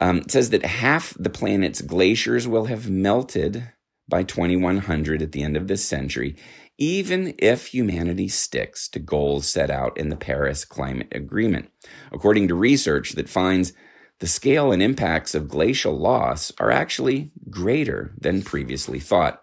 um, 0.00 0.18
it 0.18 0.30
says 0.30 0.50
that 0.50 0.64
half 0.64 1.14
the 1.18 1.30
planet's 1.30 1.82
glaciers 1.82 2.48
will 2.48 2.64
have 2.64 2.88
melted 2.88 3.70
by 4.08 4.22
2100 4.22 5.22
at 5.22 5.32
the 5.32 5.42
end 5.42 5.56
of 5.56 5.68
this 5.68 5.84
century, 5.84 6.36
even 6.78 7.34
if 7.38 7.68
humanity 7.68 8.28
sticks 8.28 8.88
to 8.88 8.98
goals 8.98 9.48
set 9.48 9.70
out 9.70 9.96
in 9.96 10.08
the 10.08 10.16
Paris 10.16 10.64
Climate 10.64 11.08
Agreement. 11.12 11.70
According 12.10 12.48
to 12.48 12.54
research 12.54 13.12
that 13.12 13.28
finds 13.28 13.72
the 14.20 14.26
scale 14.26 14.72
and 14.72 14.82
impacts 14.82 15.34
of 15.34 15.48
glacial 15.48 15.98
loss 15.98 16.52
are 16.58 16.70
actually 16.70 17.32
greater 17.50 18.14
than 18.18 18.42
previously 18.42 19.00
thought. 19.00 19.42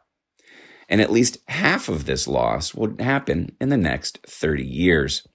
And 0.88 1.02
at 1.02 1.12
least 1.12 1.38
half 1.48 1.90
of 1.90 2.06
this 2.06 2.28
loss 2.28 2.74
will 2.74 2.96
happen 3.00 3.56
in 3.62 3.70
the 3.70 3.78
next 3.78 4.20
30 4.26 4.66
years. 4.66 5.28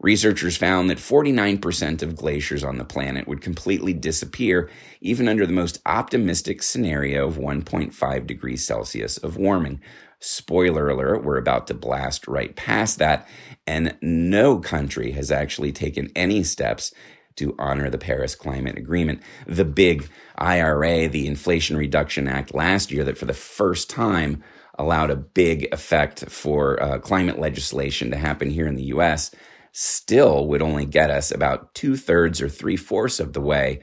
Researchers 0.00 0.56
found 0.56 0.90
that 0.90 0.98
49% 0.98 2.02
of 2.02 2.16
glaciers 2.16 2.64
on 2.64 2.76
the 2.76 2.84
planet 2.84 3.26
would 3.26 3.40
completely 3.40 3.92
disappear, 3.92 4.68
even 5.00 5.28
under 5.28 5.46
the 5.46 5.52
most 5.52 5.80
optimistic 5.86 6.62
scenario 6.62 7.26
of 7.28 7.38
1.5 7.38 8.26
degrees 8.26 8.66
Celsius 8.66 9.16
of 9.16 9.36
warming. 9.36 9.80
Spoiler 10.24 10.88
alert, 10.88 11.22
we're 11.22 11.36
about 11.36 11.66
to 11.66 11.74
blast 11.74 12.26
right 12.26 12.56
past 12.56 12.98
that. 12.98 13.28
And 13.66 13.96
no 14.00 14.58
country 14.58 15.12
has 15.12 15.30
actually 15.30 15.70
taken 15.70 16.10
any 16.16 16.42
steps 16.42 16.94
to 17.36 17.54
honor 17.58 17.90
the 17.90 17.98
Paris 17.98 18.34
Climate 18.34 18.78
Agreement. 18.78 19.20
The 19.46 19.66
big 19.66 20.08
IRA, 20.36 21.08
the 21.08 21.26
Inflation 21.26 21.76
Reduction 21.76 22.26
Act 22.26 22.54
last 22.54 22.90
year, 22.90 23.04
that 23.04 23.18
for 23.18 23.26
the 23.26 23.34
first 23.34 23.90
time 23.90 24.42
allowed 24.78 25.10
a 25.10 25.16
big 25.16 25.68
effect 25.72 26.24
for 26.30 26.82
uh, 26.82 26.98
climate 27.00 27.38
legislation 27.38 28.10
to 28.10 28.16
happen 28.16 28.48
here 28.48 28.66
in 28.66 28.76
the 28.76 28.84
US, 28.84 29.30
still 29.72 30.46
would 30.48 30.62
only 30.62 30.86
get 30.86 31.10
us 31.10 31.30
about 31.30 31.74
two 31.74 31.98
thirds 31.98 32.40
or 32.40 32.48
three 32.48 32.76
fourths 32.76 33.20
of 33.20 33.34
the 33.34 33.42
way 33.42 33.80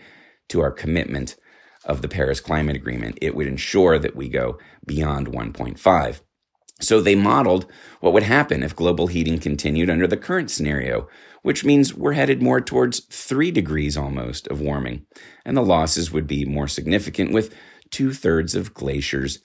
to 0.49 0.59
our 0.61 0.71
commitment 0.71 1.35
of 1.85 2.01
the 2.01 2.07
Paris 2.07 2.39
Climate 2.39 2.75
Agreement. 2.75 3.19
It 3.21 3.35
would 3.35 3.47
ensure 3.47 3.99
that 3.99 4.15
we 4.15 4.27
go 4.27 4.57
beyond 4.85 5.27
1.5. 5.27 6.21
So 6.81 6.99
they 6.99 7.15
modeled 7.15 7.67
what 7.99 8.13
would 8.13 8.23
happen 8.23 8.63
if 8.63 8.75
global 8.75 9.07
heating 9.07 9.39
continued 9.39 9.89
under 9.89 10.07
the 10.07 10.17
current 10.17 10.51
scenario, 10.51 11.07
which 11.43 11.63
means 11.63 11.93
we're 11.93 12.13
headed 12.13 12.41
more 12.41 12.59
towards 12.59 13.01
three 13.01 13.51
degrees 13.51 13.95
almost 13.95 14.47
of 14.47 14.59
warming, 14.59 15.05
and 15.45 15.55
the 15.55 15.61
losses 15.61 16.11
would 16.11 16.27
be 16.27 16.45
more 16.45 16.67
significant 16.67 17.31
with 17.31 17.53
two 17.91 18.13
thirds 18.13 18.55
of 18.55 18.73
glaciers 18.73 19.39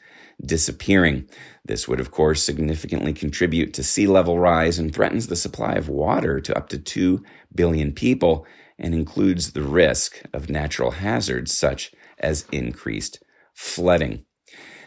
disappearing. 0.44 1.28
This 1.64 1.88
would, 1.88 2.00
of 2.00 2.10
course, 2.10 2.42
significantly 2.42 3.12
contribute 3.12 3.72
to 3.74 3.82
sea 3.82 4.06
level 4.06 4.38
rise 4.38 4.78
and 4.78 4.94
threatens 4.94 5.26
the 5.26 5.36
supply 5.36 5.72
of 5.72 5.88
water 5.88 6.40
to 6.40 6.56
up 6.56 6.68
to 6.70 6.78
2 6.78 7.22
billion 7.54 7.92
people 7.92 8.46
and 8.78 8.94
includes 8.94 9.52
the 9.52 9.62
risk 9.62 10.22
of 10.34 10.50
natural 10.50 10.92
hazards 10.92 11.56
such 11.56 11.92
as 12.18 12.46
increased 12.52 13.22
flooding. 13.54 14.25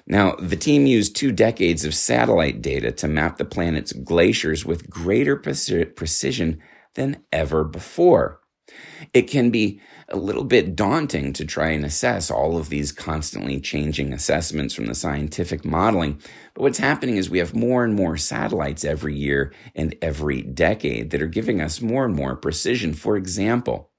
Now, 0.09 0.35
the 0.39 0.55
team 0.55 0.87
used 0.87 1.15
two 1.15 1.31
decades 1.31 1.85
of 1.85 1.93
satellite 1.93 2.63
data 2.63 2.91
to 2.93 3.07
map 3.07 3.37
the 3.37 3.45
planet's 3.45 3.93
glaciers 3.93 4.65
with 4.65 4.89
greater 4.89 5.35
precision 5.35 6.59
than 6.95 7.23
ever 7.31 7.63
before. 7.63 8.41
It 9.13 9.23
can 9.23 9.51
be 9.51 9.81
a 10.07 10.17
little 10.17 10.43
bit 10.43 10.75
daunting 10.75 11.33
to 11.33 11.45
try 11.45 11.69
and 11.69 11.85
assess 11.85 12.31
all 12.31 12.57
of 12.57 12.69
these 12.69 12.91
constantly 12.91 13.59
changing 13.59 14.11
assessments 14.11 14.73
from 14.73 14.87
the 14.87 14.95
scientific 14.95 15.63
modeling. 15.63 16.19
But 16.55 16.63
what's 16.63 16.79
happening 16.79 17.17
is 17.17 17.29
we 17.29 17.39
have 17.39 17.55
more 17.55 17.83
and 17.83 17.93
more 17.93 18.17
satellites 18.17 18.83
every 18.83 19.15
year 19.15 19.53
and 19.75 19.95
every 20.01 20.41
decade 20.41 21.11
that 21.11 21.21
are 21.21 21.27
giving 21.27 21.61
us 21.61 21.81
more 21.81 22.05
and 22.05 22.15
more 22.15 22.35
precision. 22.35 22.93
For 22.93 23.15
example, 23.15 23.91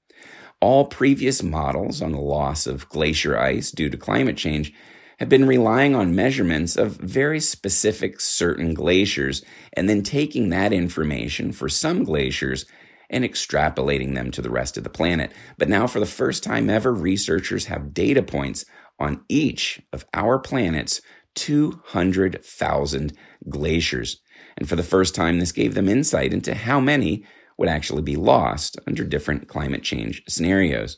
all 0.59 0.85
previous 0.85 1.41
models 1.41 2.01
on 2.01 2.11
the 2.11 2.19
loss 2.19 2.67
of 2.67 2.87
glacier 2.89 3.37
ice 3.37 3.71
due 3.71 3.89
to 3.89 3.97
climate 3.97 4.37
change 4.37 4.73
have 5.21 5.29
been 5.29 5.45
relying 5.45 5.93
on 5.93 6.15
measurements 6.15 6.75
of 6.75 6.97
very 6.97 7.39
specific 7.39 8.19
certain 8.19 8.73
glaciers 8.73 9.43
and 9.73 9.87
then 9.87 10.01
taking 10.01 10.49
that 10.49 10.73
information 10.73 11.51
for 11.51 11.69
some 11.69 12.03
glaciers 12.03 12.65
and 13.07 13.23
extrapolating 13.23 14.15
them 14.15 14.31
to 14.31 14.41
the 14.41 14.49
rest 14.49 14.77
of 14.77 14.83
the 14.83 14.89
planet. 14.89 15.31
But 15.59 15.69
now, 15.69 15.85
for 15.85 15.99
the 15.99 16.07
first 16.07 16.43
time 16.43 16.71
ever, 16.71 16.91
researchers 16.91 17.65
have 17.65 17.93
data 17.93 18.23
points 18.23 18.65
on 18.97 19.23
each 19.29 19.79
of 19.93 20.05
our 20.15 20.39
planet's 20.39 21.01
200,000 21.35 23.13
glaciers. 23.47 24.21
And 24.57 24.67
for 24.67 24.75
the 24.75 24.81
first 24.81 25.13
time, 25.13 25.37
this 25.37 25.51
gave 25.51 25.75
them 25.75 25.87
insight 25.87 26.33
into 26.33 26.55
how 26.55 26.79
many 26.79 27.23
would 27.59 27.69
actually 27.69 28.01
be 28.01 28.15
lost 28.15 28.75
under 28.87 29.03
different 29.03 29.47
climate 29.47 29.83
change 29.83 30.23
scenarios. 30.27 30.97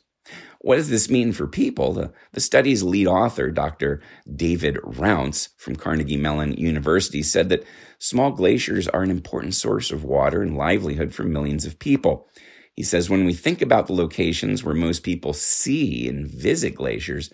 What 0.63 0.77
does 0.77 0.89
this 0.89 1.09
mean 1.09 1.33
for 1.33 1.45
people? 1.45 1.91
The, 1.91 2.13
the 2.31 2.39
study's 2.39 2.83
lead 2.83 3.05
author, 3.05 3.51
Dr. 3.51 4.01
David 4.33 4.77
Rounce 4.81 5.49
from 5.57 5.75
Carnegie 5.75 6.15
Mellon 6.15 6.53
University, 6.53 7.21
said 7.21 7.49
that 7.49 7.65
small 7.99 8.31
glaciers 8.31 8.87
are 8.87 9.03
an 9.03 9.11
important 9.11 9.55
source 9.55 9.91
of 9.91 10.05
water 10.05 10.41
and 10.41 10.55
livelihood 10.55 11.13
for 11.13 11.23
millions 11.23 11.65
of 11.65 11.79
people. 11.79 12.29
He 12.77 12.81
says 12.81 13.09
when 13.09 13.25
we 13.25 13.33
think 13.33 13.61
about 13.61 13.87
the 13.87 13.93
locations 13.93 14.63
where 14.63 14.73
most 14.73 15.03
people 15.03 15.33
see 15.33 16.07
and 16.07 16.25
visit 16.25 16.75
glaciers, 16.75 17.29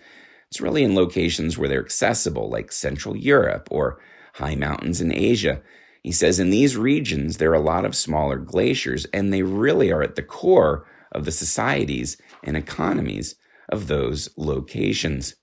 it's 0.48 0.60
really 0.60 0.82
in 0.82 0.96
locations 0.96 1.56
where 1.56 1.68
they're 1.68 1.84
accessible, 1.84 2.50
like 2.50 2.72
Central 2.72 3.16
Europe 3.16 3.68
or 3.70 4.00
high 4.34 4.56
mountains 4.56 5.00
in 5.00 5.14
Asia. 5.14 5.62
He 6.02 6.10
says 6.10 6.40
in 6.40 6.50
these 6.50 6.76
regions, 6.76 7.36
there 7.36 7.52
are 7.52 7.54
a 7.54 7.60
lot 7.60 7.84
of 7.84 7.94
smaller 7.94 8.38
glaciers, 8.38 9.04
and 9.12 9.32
they 9.32 9.44
really 9.44 9.92
are 9.92 10.02
at 10.02 10.16
the 10.16 10.22
core 10.24 10.84
of 11.12 11.24
the 11.24 11.32
societies 11.32 12.16
and 12.44 12.56
economies 12.56 13.36
of 13.68 13.86
those 13.86 14.28
locations. 14.36 15.36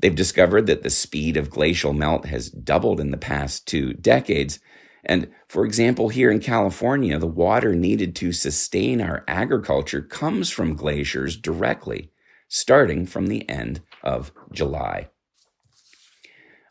They've 0.00 0.14
discovered 0.14 0.66
that 0.66 0.82
the 0.82 0.90
speed 0.90 1.36
of 1.36 1.50
glacial 1.50 1.92
melt 1.92 2.24
has 2.26 2.50
doubled 2.50 3.00
in 3.00 3.10
the 3.10 3.18
past 3.18 3.66
two 3.66 3.92
decades. 3.92 4.58
And 5.04 5.30
for 5.46 5.64
example, 5.64 6.08
here 6.08 6.30
in 6.30 6.40
California, 6.40 7.18
the 7.18 7.26
water 7.26 7.74
needed 7.74 8.16
to 8.16 8.32
sustain 8.32 9.00
our 9.00 9.24
agriculture 9.28 10.00
comes 10.00 10.48
from 10.50 10.74
glaciers 10.74 11.36
directly, 11.36 12.10
starting 12.48 13.04
from 13.04 13.26
the 13.26 13.46
end 13.48 13.82
of 14.02 14.32
July. 14.52 15.09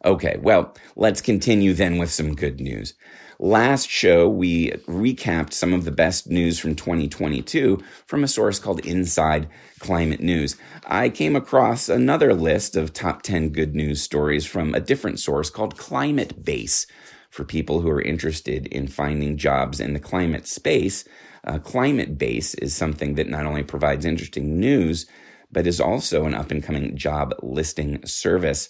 Okay, 0.05 0.37
well, 0.41 0.73
let's 0.95 1.19
continue 1.19 1.73
then 1.73 1.97
with 1.97 2.09
some 2.09 2.33
good 2.33 2.61
news. 2.61 2.93
Last 3.37 3.89
show, 3.89 4.29
we 4.29 4.71
recapped 4.87 5.51
some 5.51 5.73
of 5.73 5.83
the 5.83 5.91
best 5.91 6.29
news 6.29 6.57
from 6.57 6.75
2022 6.75 7.81
from 8.05 8.23
a 8.23 8.27
source 8.27 8.59
called 8.59 8.85
Inside 8.85 9.49
Climate 9.79 10.21
News. 10.21 10.55
I 10.85 11.09
came 11.09 11.35
across 11.35 11.89
another 11.89 12.33
list 12.33 12.77
of 12.77 12.93
top 12.93 13.23
10 13.23 13.49
good 13.49 13.75
news 13.75 14.01
stories 14.01 14.45
from 14.45 14.73
a 14.73 14.79
different 14.79 15.19
source 15.19 15.49
called 15.49 15.77
Climate 15.77 16.45
Base 16.45 16.87
for 17.29 17.43
people 17.43 17.81
who 17.81 17.89
are 17.89 18.01
interested 18.01 18.67
in 18.67 18.87
finding 18.87 19.37
jobs 19.37 19.79
in 19.79 19.93
the 19.93 19.99
climate 19.99 20.47
space. 20.47 21.05
Uh, 21.43 21.59
climate 21.59 22.17
Base 22.17 22.55
is 22.55 22.75
something 22.75 23.15
that 23.15 23.29
not 23.29 23.45
only 23.45 23.63
provides 23.63 24.05
interesting 24.05 24.59
news, 24.59 25.05
but 25.51 25.67
is 25.67 25.79
also 25.81 26.25
an 26.25 26.33
up 26.33 26.51
and 26.51 26.63
coming 26.63 26.95
job 26.95 27.33
listing 27.41 28.05
service. 28.05 28.69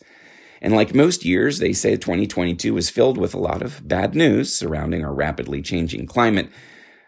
And 0.62 0.74
like 0.74 0.94
most 0.94 1.24
years, 1.24 1.60
they 1.60 1.74
say 1.74 1.96
2022 1.96 2.74
was 2.74 2.90
filled 2.90 3.18
with 3.18 3.34
a 3.34 3.40
lot 3.40 3.62
of 3.62 3.88
bad 3.88 4.16
news 4.16 4.54
surrounding 4.56 5.04
our 5.04 5.14
rapidly 5.14 5.62
changing 5.62 6.06
climate. 6.06 6.50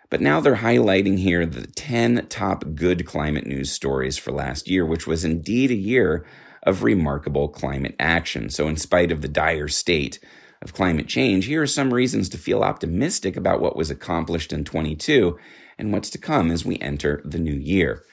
But 0.10 0.22
now 0.22 0.40
they're 0.42 0.58
highlighting 0.58 1.20
here 1.20 1.46
the 1.46 1.68
10 1.68 2.28
top 2.28 2.76
good 2.76 3.06
climate 3.06 3.46
news 3.46 3.72
stories 3.72 4.18
for 4.18 4.32
last 4.32 4.70
year, 4.70 4.86
which 4.86 5.08
was 5.08 5.24
indeed 5.24 5.72
a 5.72 5.76
year 5.76 6.26
of 6.64 6.84
remarkable 6.84 7.48
climate 7.48 7.96
action. 8.00 8.50
So, 8.50 8.68
in 8.68 8.78
spite 8.78 9.12
of 9.12 9.22
the 9.22 9.28
dire 9.28 9.68
state 9.68 10.20
of 10.62 10.74
climate 10.74 11.08
change, 11.08 11.46
here 11.46 11.62
are 11.62 11.68
some 11.68 11.94
reasons 11.94 12.30
to 12.30 12.38
feel 12.38 12.62
optimistic 12.62 13.36
about 13.36 13.62
what 13.62 13.76
was 13.76 13.90
accomplished 13.90 14.54
in 14.54 14.64
22 14.64 15.40
and 15.78 15.92
what's 15.92 16.10
to 16.12 16.18
come 16.18 16.52
as 16.52 16.66
we 16.66 16.78
enter 16.80 17.22
the 17.26 17.40
new 17.40 17.56
year. 17.56 18.04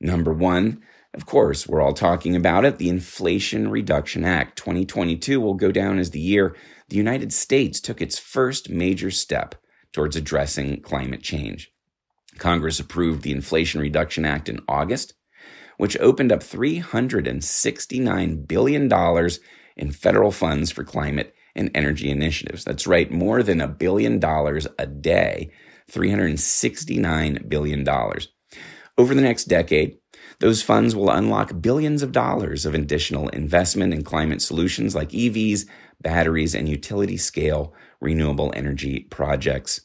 Number 0.00 0.32
one, 0.32 0.82
of 1.14 1.26
course, 1.26 1.68
we're 1.68 1.80
all 1.80 1.92
talking 1.92 2.34
about 2.34 2.64
it. 2.64 2.78
The 2.78 2.88
Inflation 2.88 3.70
Reduction 3.70 4.24
Act 4.24 4.58
2022 4.58 5.40
will 5.40 5.54
go 5.54 5.70
down 5.70 5.98
as 5.98 6.10
the 6.10 6.20
year 6.20 6.56
the 6.88 6.96
United 6.96 7.32
States 7.32 7.80
took 7.80 8.02
its 8.02 8.18
first 8.18 8.68
major 8.68 9.10
step 9.10 9.54
towards 9.92 10.16
addressing 10.16 10.82
climate 10.82 11.22
change. 11.22 11.70
Congress 12.38 12.80
approved 12.80 13.22
the 13.22 13.30
Inflation 13.30 13.80
Reduction 13.80 14.24
Act 14.24 14.48
in 14.48 14.58
August, 14.68 15.14
which 15.78 15.96
opened 15.98 16.32
up 16.32 16.40
$369 16.40 18.48
billion 18.48 18.92
in 19.76 19.92
federal 19.92 20.32
funds 20.32 20.72
for 20.72 20.84
climate 20.84 21.34
and 21.54 21.70
energy 21.74 22.10
initiatives. 22.10 22.64
That's 22.64 22.86
right, 22.86 23.10
more 23.10 23.42
than 23.42 23.60
a 23.60 23.68
billion 23.68 24.18
dollars 24.18 24.66
a 24.78 24.86
day, 24.86 25.50
$369 25.90 27.48
billion. 27.48 27.88
Over 28.96 29.14
the 29.14 29.20
next 29.20 29.44
decade, 29.44 29.98
those 30.40 30.62
funds 30.62 30.94
will 30.94 31.10
unlock 31.10 31.60
billions 31.60 32.02
of 32.02 32.12
dollars 32.12 32.66
of 32.66 32.74
additional 32.74 33.28
investment 33.28 33.94
in 33.94 34.02
climate 34.02 34.42
solutions 34.42 34.94
like 34.94 35.10
EVs, 35.10 35.66
batteries, 36.00 36.54
and 36.54 36.68
utility 36.68 37.16
scale 37.16 37.74
renewable 38.00 38.52
energy 38.54 39.06
projects. 39.10 39.80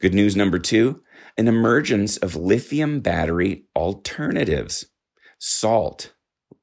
Good 0.00 0.14
news 0.14 0.36
number 0.36 0.58
two 0.58 1.00
an 1.36 1.48
emergence 1.48 2.16
of 2.16 2.36
lithium 2.36 3.00
battery 3.00 3.64
alternatives, 3.74 4.86
salt, 5.38 6.14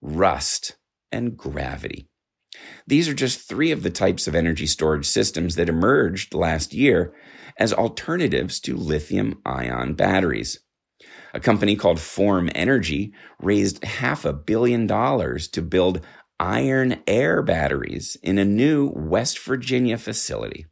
rust, 0.02 0.78
and 1.12 1.36
gravity. 1.36 2.08
These 2.88 3.08
are 3.08 3.14
just 3.14 3.48
three 3.48 3.72
of 3.72 3.84
the 3.84 3.90
types 3.90 4.28
of 4.28 4.36
energy 4.36 4.66
storage 4.66 5.06
systems 5.06 5.56
that 5.56 5.70
emerged 5.70 6.34
last 6.34 6.74
year 6.74 7.14
as 7.58 7.74
alternatives 7.74 8.60
to 8.62 8.76
lithium 8.76 9.42
ion 9.46 9.94
batteries. 9.94 10.60
A 11.34 11.40
company 11.40 11.76
called 11.76 12.00
Form 12.00 12.50
Energy 12.54 13.14
raised 13.40 13.84
half 13.84 14.26
a 14.26 14.34
billion 14.34 14.88
dollars 14.88 15.48
to 15.50 15.62
build 15.62 16.02
iron 16.40 17.02
air 17.08 17.42
batteries 17.42 18.18
in 18.24 18.38
a 18.38 18.46
new 18.46 18.92
West 18.96 19.40
Virginia 19.40 19.98
facility, 19.98 20.66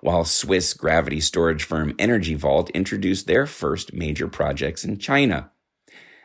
while 0.00 0.24
Swiss 0.24 0.74
gravity 0.74 1.20
storage 1.20 1.64
firm 1.64 1.94
Energy 1.98 2.34
Vault 2.34 2.70
introduced 2.70 3.26
their 3.26 3.46
first 3.46 3.94
major 3.94 4.28
projects 4.28 4.84
in 4.84 4.98
China. 4.98 5.50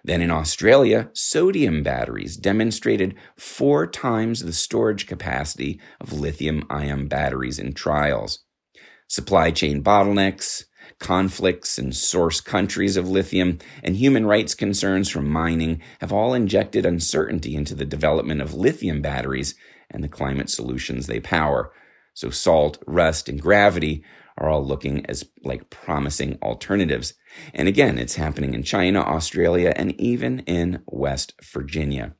Then 0.04 0.22
in 0.22 0.32
Australia, 0.32 1.12
sodium 1.14 1.84
batteries 1.84 2.36
demonstrated 2.36 3.16
four 3.38 3.86
times 3.86 4.44
the 4.44 4.54
storage 4.54 5.06
capacity 5.06 5.80
of 6.00 6.12
lithium 6.12 6.66
ion 6.70 7.08
batteries 7.08 7.60
in 7.60 7.74
trials. 7.74 8.40
Supply 9.08 9.52
chain 9.52 9.84
bottlenecks, 9.84 10.64
conflicts 11.02 11.80
and 11.80 11.96
source 11.96 12.40
countries 12.40 12.96
of 12.96 13.10
lithium, 13.10 13.58
and 13.84 13.96
human 13.96 14.26
rights 14.26 14.54
concerns 14.54 15.10
from 15.10 15.28
mining 15.28 15.82
have 16.00 16.14
all 16.14 16.34
injected 16.34 16.86
uncertainty 16.86 17.56
into 17.56 17.74
the 17.74 17.86
development 17.86 18.40
of 18.40 18.54
lithium 18.54 19.02
batteries 19.02 19.56
and 19.90 20.04
the 20.04 20.08
climate 20.08 20.50
solutions 20.50 21.08
they 21.08 21.20
power. 21.20 21.74
So 22.14 22.30
salt, 22.30 22.78
rust, 22.86 23.28
and 23.28 23.42
gravity 23.42 24.04
are 24.38 24.48
all 24.48 24.64
looking 24.64 25.06
as 25.08 25.26
like 25.44 25.72
promising 25.72 26.38
alternatives. 26.42 27.16
And 27.54 27.68
again, 27.68 27.98
it's 27.98 28.16
happening 28.16 28.54
in 28.54 28.64
China, 28.64 29.02
Australia, 29.02 29.74
and 29.76 30.00
even 30.00 30.40
in 30.42 30.84
West 30.86 31.34
Virginia. 31.44 32.14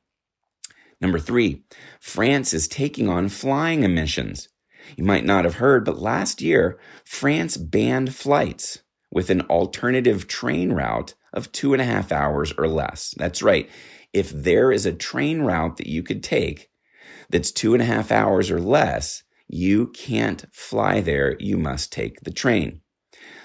Number 1.00 1.20
three, 1.20 1.64
France 2.00 2.52
is 2.52 2.66
taking 2.68 3.08
on 3.08 3.28
flying 3.28 3.84
emissions. 3.84 4.48
You 4.96 5.04
might 5.04 5.24
not 5.24 5.44
have 5.44 5.56
heard, 5.56 5.84
but 5.84 6.00
last 6.00 6.40
year, 6.40 6.78
France 7.04 7.56
banned 7.56 8.14
flights 8.14 8.82
with 9.10 9.30
an 9.30 9.42
alternative 9.42 10.26
train 10.26 10.72
route 10.72 11.14
of 11.32 11.52
two 11.52 11.72
and 11.72 11.82
a 11.82 11.86
half 11.86 12.12
hours 12.12 12.52
or 12.58 12.66
less. 12.66 13.14
That's 13.16 13.42
right. 13.42 13.68
If 14.12 14.30
there 14.30 14.72
is 14.72 14.86
a 14.86 14.92
train 14.92 15.42
route 15.42 15.76
that 15.78 15.86
you 15.86 16.02
could 16.02 16.22
take 16.22 16.70
that's 17.30 17.50
two 17.50 17.72
and 17.72 17.82
a 17.82 17.86
half 17.86 18.12
hours 18.12 18.50
or 18.50 18.60
less, 18.60 19.22
you 19.48 19.88
can't 19.88 20.44
fly 20.52 21.00
there. 21.00 21.36
You 21.38 21.56
must 21.56 21.92
take 21.92 22.20
the 22.20 22.30
train. 22.30 22.80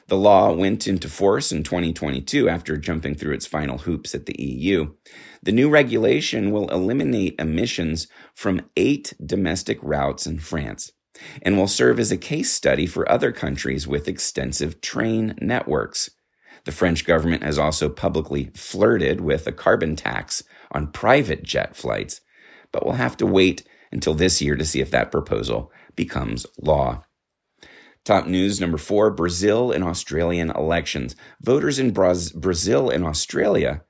The 0.07 0.17
law 0.17 0.53
went 0.53 0.87
into 0.87 1.09
force 1.09 1.51
in 1.51 1.63
2022 1.63 2.47
after 2.47 2.77
jumping 2.77 3.15
through 3.15 3.33
its 3.33 3.45
final 3.45 3.79
hoops 3.79 4.15
at 4.15 4.25
the 4.25 4.41
EU. 4.41 4.93
The 5.43 5.51
new 5.51 5.69
regulation 5.69 6.51
will 6.51 6.69
eliminate 6.69 7.35
emissions 7.39 8.07
from 8.33 8.61
eight 8.77 9.13
domestic 9.25 9.79
routes 9.81 10.25
in 10.25 10.39
France 10.39 10.93
and 11.41 11.57
will 11.57 11.67
serve 11.67 11.99
as 11.99 12.11
a 12.11 12.17
case 12.17 12.51
study 12.51 12.85
for 12.85 13.09
other 13.09 13.31
countries 13.31 13.87
with 13.87 14.07
extensive 14.07 14.81
train 14.81 15.35
networks. 15.41 16.09
The 16.65 16.71
French 16.71 17.05
government 17.05 17.43
has 17.43 17.57
also 17.57 17.89
publicly 17.89 18.51
flirted 18.53 19.21
with 19.21 19.47
a 19.47 19.51
carbon 19.51 19.95
tax 19.95 20.43
on 20.71 20.91
private 20.91 21.43
jet 21.43 21.75
flights, 21.75 22.21
but 22.71 22.85
we'll 22.85 22.95
have 22.95 23.17
to 23.17 23.25
wait 23.25 23.65
until 23.91 24.13
this 24.13 24.41
year 24.41 24.55
to 24.55 24.65
see 24.65 24.81
if 24.81 24.91
that 24.91 25.11
proposal 25.11 25.71
becomes 25.95 26.45
law. 26.59 27.03
Top 28.03 28.25
news 28.25 28.61
number 28.61 28.77
four 28.77 29.11
Brazil 29.11 29.71
and 29.71 29.83
Australian 29.83 30.49
elections. 30.51 31.15
Voters 31.41 31.79
in 31.79 31.91
Brazil 31.91 32.89
and 32.89 33.05
Australia 33.05 33.83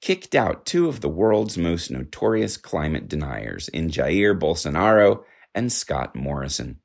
kicked 0.00 0.34
out 0.34 0.66
two 0.66 0.88
of 0.88 1.00
the 1.00 1.08
world's 1.08 1.56
most 1.56 1.90
notorious 1.90 2.56
climate 2.56 3.08
deniers 3.08 3.68
in 3.68 3.90
Jair 3.90 4.38
Bolsonaro 4.38 5.24
and 5.54 5.72
Scott 5.72 6.14
Morrison. 6.14 6.80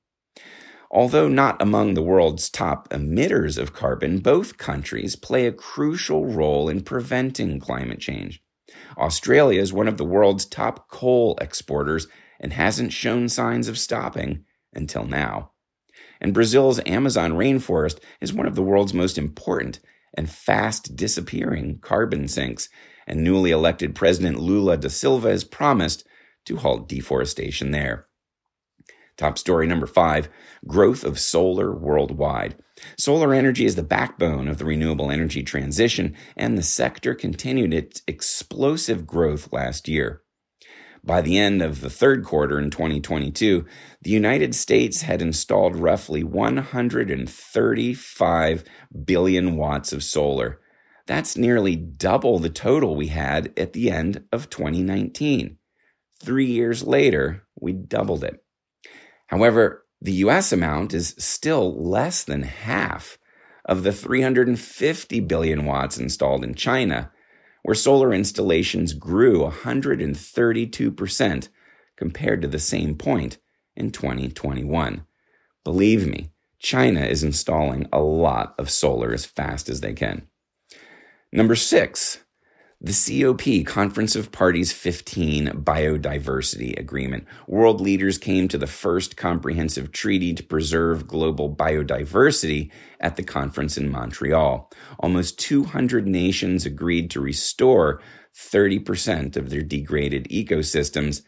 Although 0.92 1.28
not 1.28 1.62
among 1.62 1.94
the 1.94 2.02
world's 2.02 2.50
top 2.50 2.90
emitters 2.90 3.58
of 3.58 3.74
carbon, 3.74 4.20
both 4.20 4.58
countries 4.58 5.16
play 5.16 5.46
a 5.46 5.52
crucial 5.52 6.26
role 6.26 6.68
in 6.68 6.82
preventing 6.82 7.60
climate 7.60 8.00
change. 8.00 8.42
Australia 8.98 9.62
is 9.62 9.72
one 9.72 9.88
of 9.88 9.98
the 9.98 10.06
world's 10.06 10.46
top 10.46 10.90
coal 10.90 11.38
exporters 11.40 12.08
and 12.40 12.54
hasn't 12.54 12.94
shown 12.94 13.30
signs 13.30 13.68
of 13.68 13.78
stopping 13.78 14.46
until 14.74 15.06
now. 15.06 15.52
And 16.22 16.34
Brazil's 16.34 16.82
Amazon 16.86 17.34
rainforest 17.34 18.00
is 18.20 18.34
one 18.34 18.48
of 18.48 18.56
the 18.56 18.64
world's 18.64 18.94
most 18.94 19.18
important 19.18 19.80
and 20.14 20.30
fast 20.30 20.96
disappearing 20.96 21.80
carbon 21.82 22.28
sinks, 22.28 22.68
and 23.06 23.24
newly 23.24 23.52
elected 23.52 23.96
President 23.96 24.40
Lula 24.40 24.78
da 24.78 24.90
Silva 24.90 25.30
has 25.30 25.44
promised 25.44 26.06
to 26.46 26.58
halt 26.58 26.90
deforestation 26.90 27.72
there. 27.72 28.08
Top 29.20 29.38
story 29.38 29.68
number 29.68 29.86
five 29.86 30.30
growth 30.66 31.04
of 31.04 31.20
solar 31.20 31.76
worldwide. 31.76 32.56
Solar 32.98 33.34
energy 33.34 33.66
is 33.66 33.76
the 33.76 33.84
backbone 33.84 34.48
of 34.48 34.60
the 34.60 34.64
renewable 34.64 35.12
energy 35.12 35.44
transition, 35.44 36.16
and 36.38 36.58
the 36.58 36.64
sector 36.64 37.14
continued 37.14 37.74
its 37.74 38.02
explosive 38.08 39.06
growth 39.06 39.52
last 39.52 39.90
year. 39.90 40.22
By 41.04 41.20
the 41.20 41.38
end 41.38 41.62
of 41.62 41.82
the 41.82 41.90
third 41.90 42.24
quarter 42.24 42.58
in 42.58 42.70
2022, 42.70 43.66
the 44.02 44.10
United 44.10 44.56
States 44.56 45.02
had 45.02 45.22
installed 45.22 45.76
roughly 45.76 46.24
135 46.24 48.64
billion 49.04 49.58
watts 49.58 49.92
of 49.92 50.02
solar. 50.02 50.62
That's 51.08 51.36
nearly 51.36 51.76
double 51.76 52.40
the 52.40 52.50
total 52.50 52.96
we 52.96 53.08
had 53.08 53.52
at 53.60 53.74
the 53.74 53.92
end 53.92 54.24
of 54.32 54.50
2019. 54.50 55.58
Three 56.24 56.46
years 56.46 56.84
later, 56.84 57.44
we 57.60 57.74
doubled 57.74 58.24
it. 58.24 58.42
However, 59.30 59.86
the 60.02 60.26
US 60.26 60.52
amount 60.52 60.94
is 60.94 61.16
still 61.20 61.80
less 61.80 62.24
than 62.24 62.42
half 62.42 63.20
of 63.64 63.84
the 63.84 63.92
350 63.92 65.20
billion 65.20 65.66
watts 65.66 66.00
installed 66.00 66.44
in 66.44 66.56
China, 66.56 67.12
where 67.62 67.76
solar 67.76 68.12
installations 68.12 68.94
grew 68.94 69.48
132% 69.48 71.50
compared 71.96 72.42
to 72.42 72.48
the 72.48 72.58
same 72.58 72.96
point 72.96 73.38
in 73.76 73.92
2021. 73.92 75.06
Believe 75.64 76.08
me, 76.08 76.32
China 76.58 77.02
is 77.02 77.24
installing 77.24 77.88
a 77.94 78.00
lot 78.00 78.56
of 78.58 78.72
solar 78.72 79.14
as 79.14 79.26
fast 79.26 79.70
as 79.70 79.82
they 79.82 79.94
can. 79.94 80.28
Number 81.32 81.56
six, 81.56 82.24
the 82.82 82.94
COP, 82.94 83.66
Conference 83.66 84.16
of 84.16 84.32
Parties 84.32 84.72
15 84.72 85.48
Biodiversity 85.48 86.80
Agreement. 86.80 87.26
World 87.46 87.82
leaders 87.82 88.18
came 88.18 88.48
to 88.48 88.58
the 88.58 88.68
first 88.68 89.18
comprehensive 89.18 89.92
treaty 89.92 90.34
to 90.34 90.44
preserve 90.44 91.06
global 91.06 91.54
biodiversity 91.54 92.72
at 93.02 93.18
the 93.18 93.24
conference 93.24 93.78
in 93.78 93.92
Montreal. 93.92 94.72
Almost 94.98 95.40
200 95.40 96.08
nations 96.08 96.66
agreed 96.66 97.12
to 97.12 97.20
restore 97.20 98.02
30% 98.34 99.36
of 99.36 99.50
their 99.50 99.62
degraded 99.62 100.30
ecosystems, 100.30 101.22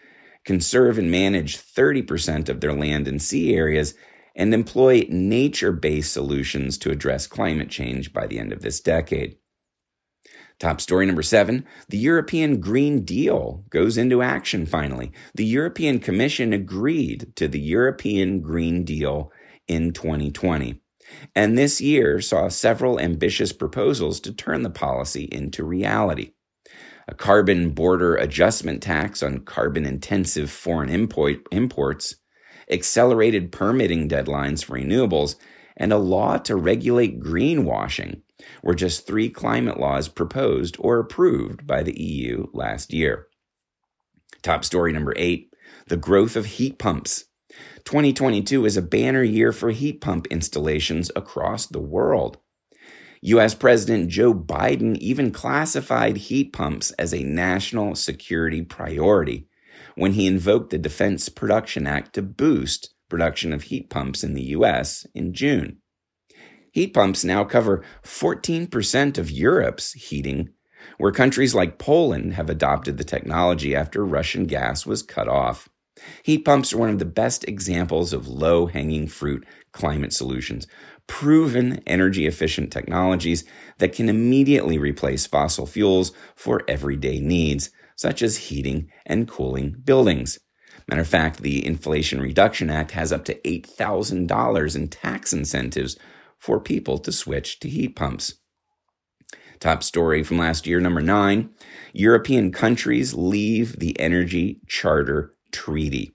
conserve 0.45 0.97
and 0.97 1.11
manage 1.11 1.57
30% 1.57 2.47
of 2.47 2.61
their 2.61 2.73
land 2.73 3.09
and 3.09 3.21
sea 3.21 3.53
areas, 3.53 3.93
and 4.37 4.53
employ 4.53 5.05
nature 5.09 5.73
based 5.73 6.13
solutions 6.13 6.77
to 6.77 6.91
address 6.91 7.27
climate 7.27 7.69
change 7.69 8.13
by 8.13 8.25
the 8.25 8.39
end 8.39 8.53
of 8.53 8.61
this 8.61 8.79
decade. 8.79 9.35
Top 10.61 10.79
story 10.79 11.07
number 11.07 11.23
seven 11.23 11.65
the 11.89 11.97
European 11.97 12.61
Green 12.61 13.03
Deal 13.03 13.65
goes 13.71 13.97
into 13.97 14.21
action 14.21 14.67
finally. 14.67 15.11
The 15.33 15.43
European 15.43 15.97
Commission 15.97 16.53
agreed 16.53 17.35
to 17.37 17.47
the 17.47 17.59
European 17.59 18.41
Green 18.41 18.83
Deal 18.83 19.31
in 19.67 19.91
2020. 19.91 20.79
And 21.35 21.57
this 21.57 21.81
year 21.81 22.21
saw 22.21 22.47
several 22.47 22.99
ambitious 22.99 23.51
proposals 23.51 24.19
to 24.19 24.31
turn 24.31 24.61
the 24.61 24.69
policy 24.69 25.23
into 25.31 25.63
reality. 25.63 26.33
A 27.07 27.15
carbon 27.15 27.71
border 27.71 28.15
adjustment 28.15 28.83
tax 28.83 29.23
on 29.23 29.39
carbon 29.39 29.83
intensive 29.83 30.51
foreign 30.51 30.89
import, 30.89 31.39
imports, 31.51 32.17
accelerated 32.69 33.51
permitting 33.51 34.07
deadlines 34.07 34.63
for 34.63 34.77
renewables, 34.77 35.37
and 35.75 35.91
a 35.91 35.97
law 35.97 36.37
to 36.37 36.55
regulate 36.55 37.19
greenwashing 37.19 38.21
were 38.63 38.75
just 38.75 39.05
three 39.05 39.29
climate 39.29 39.79
laws 39.79 40.07
proposed 40.07 40.75
or 40.79 40.99
approved 40.99 41.65
by 41.65 41.83
the 41.83 41.99
EU 41.99 42.47
last 42.53 42.93
year. 42.93 43.27
Top 44.41 44.63
story 44.65 44.91
number 44.91 45.13
eight 45.17 45.47
the 45.87 45.97
growth 45.97 46.35
of 46.35 46.45
heat 46.45 46.77
pumps. 46.79 47.25
2022 47.85 48.65
is 48.65 48.77
a 48.77 48.81
banner 48.81 49.23
year 49.23 49.51
for 49.51 49.71
heat 49.71 49.99
pump 49.99 50.27
installations 50.27 51.11
across 51.15 51.65
the 51.65 51.81
world. 51.81 52.37
US 53.21 53.53
President 53.53 54.09
Joe 54.09 54.33
Biden 54.33 54.97
even 54.97 55.31
classified 55.31 56.17
heat 56.17 56.53
pumps 56.53 56.91
as 56.91 57.13
a 57.13 57.23
national 57.23 57.95
security 57.95 58.61
priority 58.61 59.47
when 59.95 60.13
he 60.13 60.27
invoked 60.27 60.71
the 60.71 60.77
Defense 60.77 61.29
Production 61.29 61.85
Act 61.85 62.13
to 62.13 62.21
boost 62.21 62.93
production 63.09 63.51
of 63.53 63.63
heat 63.63 63.89
pumps 63.89 64.23
in 64.23 64.33
the 64.33 64.43
US 64.55 65.05
in 65.13 65.33
June. 65.33 65.80
Heat 66.71 66.93
pumps 66.93 67.25
now 67.25 67.43
cover 67.43 67.83
14% 68.03 69.17
of 69.17 69.29
Europe's 69.29 69.91
heating, 69.91 70.49
where 70.97 71.11
countries 71.11 71.53
like 71.53 71.77
Poland 71.77 72.33
have 72.33 72.49
adopted 72.49 72.97
the 72.97 73.03
technology 73.03 73.75
after 73.75 74.05
Russian 74.05 74.45
gas 74.45 74.85
was 74.85 75.03
cut 75.03 75.27
off. 75.27 75.67
Heat 76.23 76.45
pumps 76.45 76.71
are 76.71 76.77
one 76.77 76.89
of 76.89 76.99
the 76.99 77.05
best 77.05 77.43
examples 77.45 78.13
of 78.13 78.29
low 78.29 78.67
hanging 78.67 79.07
fruit 79.07 79.45
climate 79.73 80.13
solutions, 80.13 80.65
proven 81.07 81.83
energy 81.85 82.25
efficient 82.25 82.71
technologies 82.71 83.43
that 83.79 83.93
can 83.93 84.07
immediately 84.07 84.77
replace 84.77 85.27
fossil 85.27 85.67
fuels 85.67 86.13
for 86.35 86.63
everyday 86.69 87.19
needs, 87.19 87.69
such 87.97 88.21
as 88.21 88.47
heating 88.47 88.89
and 89.05 89.27
cooling 89.27 89.75
buildings. 89.83 90.39
Matter 90.87 91.01
of 91.01 91.07
fact, 91.07 91.41
the 91.41 91.65
Inflation 91.65 92.21
Reduction 92.21 92.69
Act 92.69 92.91
has 92.91 93.11
up 93.11 93.25
to 93.25 93.35
$8,000 93.41 94.75
in 94.75 94.87
tax 94.87 95.33
incentives 95.33 95.97
for 96.41 96.59
people 96.59 96.97
to 96.97 97.11
switch 97.11 97.59
to 97.59 97.69
heat 97.69 97.95
pumps. 97.95 98.33
Top 99.59 99.83
story 99.83 100.23
from 100.23 100.39
last 100.39 100.65
year, 100.65 100.79
number 100.79 101.01
nine 101.01 101.51
European 101.93 102.51
countries 102.51 103.13
leave 103.13 103.77
the 103.79 103.97
Energy 103.99 104.59
Charter 104.67 105.35
Treaty. 105.51 106.11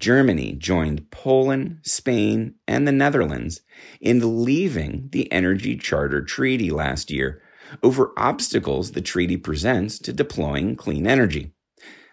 Germany 0.00 0.54
joined 0.54 1.08
Poland, 1.12 1.78
Spain, 1.84 2.56
and 2.66 2.86
the 2.86 2.92
Netherlands 2.92 3.60
in 4.00 4.44
leaving 4.44 5.08
the 5.12 5.30
Energy 5.30 5.76
Charter 5.76 6.20
Treaty 6.24 6.70
last 6.70 7.12
year 7.12 7.40
over 7.80 8.12
obstacles 8.16 8.90
the 8.90 9.00
treaty 9.00 9.36
presents 9.36 10.00
to 10.00 10.12
deploying 10.12 10.74
clean 10.74 11.06
energy. 11.06 11.52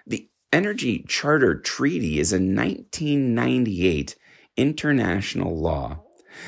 The 0.05 0.29
Energy 0.53 1.03
Charter 1.07 1.55
Treaty 1.55 2.19
is 2.19 2.31
a 2.31 2.35
1998 2.35 4.15
international 4.57 5.59
law 5.59 6.03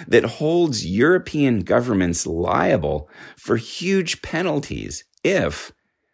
that 0.08 0.24
holds 0.24 0.86
European 0.86 1.62
governments 1.62 2.26
liable 2.26 3.10
for 3.38 3.58
huge 3.58 4.22
penalties 4.22 5.04
if 5.24 5.72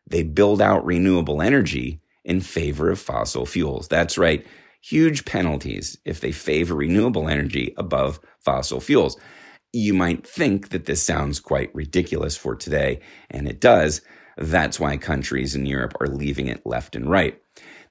they 0.08 0.24
build 0.24 0.62
out 0.62 0.86
renewable 0.86 1.42
energy 1.42 2.02
in 2.26 2.42
favor 2.42 2.90
of 2.90 3.00
fossil 3.00 3.46
fuels. 3.46 3.88
That's 3.88 4.18
right, 4.18 4.46
huge 4.82 5.26
penalties 5.26 5.98
if 6.06 6.22
they 6.22 6.32
favor 6.32 6.76
renewable 6.76 7.28
energy 7.28 7.74
above 7.78 8.20
fossil 8.40 8.80
fuels. 8.80 9.18
You 9.72 9.94
might 9.94 10.26
think 10.26 10.70
that 10.70 10.86
this 10.86 11.04
sounds 11.04 11.40
quite 11.40 11.74
ridiculous 11.76 12.36
for 12.36 12.56
today, 12.56 13.02
and 13.30 13.48
it 13.48 13.62
does. 13.62 14.02
That's 14.38 14.80
why 14.80 14.98
countries 14.98 15.54
in 15.54 15.66
Europe 15.66 15.96
are 16.00 16.08
leaving 16.08 16.48
it 16.48 16.66
left 16.66 16.96
and 16.96 17.10
right. 17.10 17.40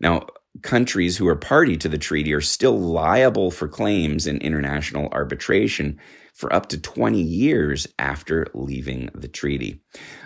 Now, 0.01 0.27
countries 0.63 1.17
who 1.17 1.29
are 1.29 1.37
party 1.37 1.77
to 1.77 1.89
the 1.89 1.99
treaty 1.99 2.33
are 2.33 2.41
still 2.41 2.79
liable 2.79 3.51
for 3.51 3.69
claims 3.69 4.27
in 4.27 4.39
international 4.39 5.09
arbitration 5.13 5.99
for 6.35 6.53
up 6.53 6.69
to 6.69 6.81
20 6.81 7.21
years 7.21 7.87
after 7.99 8.47
leaving 8.55 9.11
the 9.15 9.29
treaty. 9.29 9.81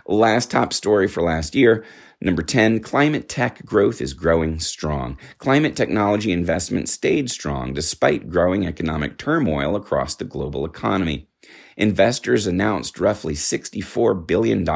Last 0.06 0.50
top 0.50 0.72
story 0.72 1.08
for 1.08 1.22
last 1.22 1.54
year. 1.54 1.84
Number 2.20 2.42
10, 2.42 2.80
climate 2.80 3.28
tech 3.28 3.64
growth 3.64 4.00
is 4.00 4.12
growing 4.12 4.60
strong. 4.60 5.18
Climate 5.38 5.74
technology 5.74 6.30
investment 6.30 6.88
stayed 6.88 7.30
strong 7.30 7.72
despite 7.72 8.28
growing 8.28 8.66
economic 8.66 9.18
turmoil 9.18 9.74
across 9.74 10.14
the 10.14 10.24
global 10.24 10.64
economy. 10.64 11.28
Investors 11.76 12.46
announced 12.46 13.00
roughly 13.00 13.34
$64 13.34 14.26
billion 14.26 14.68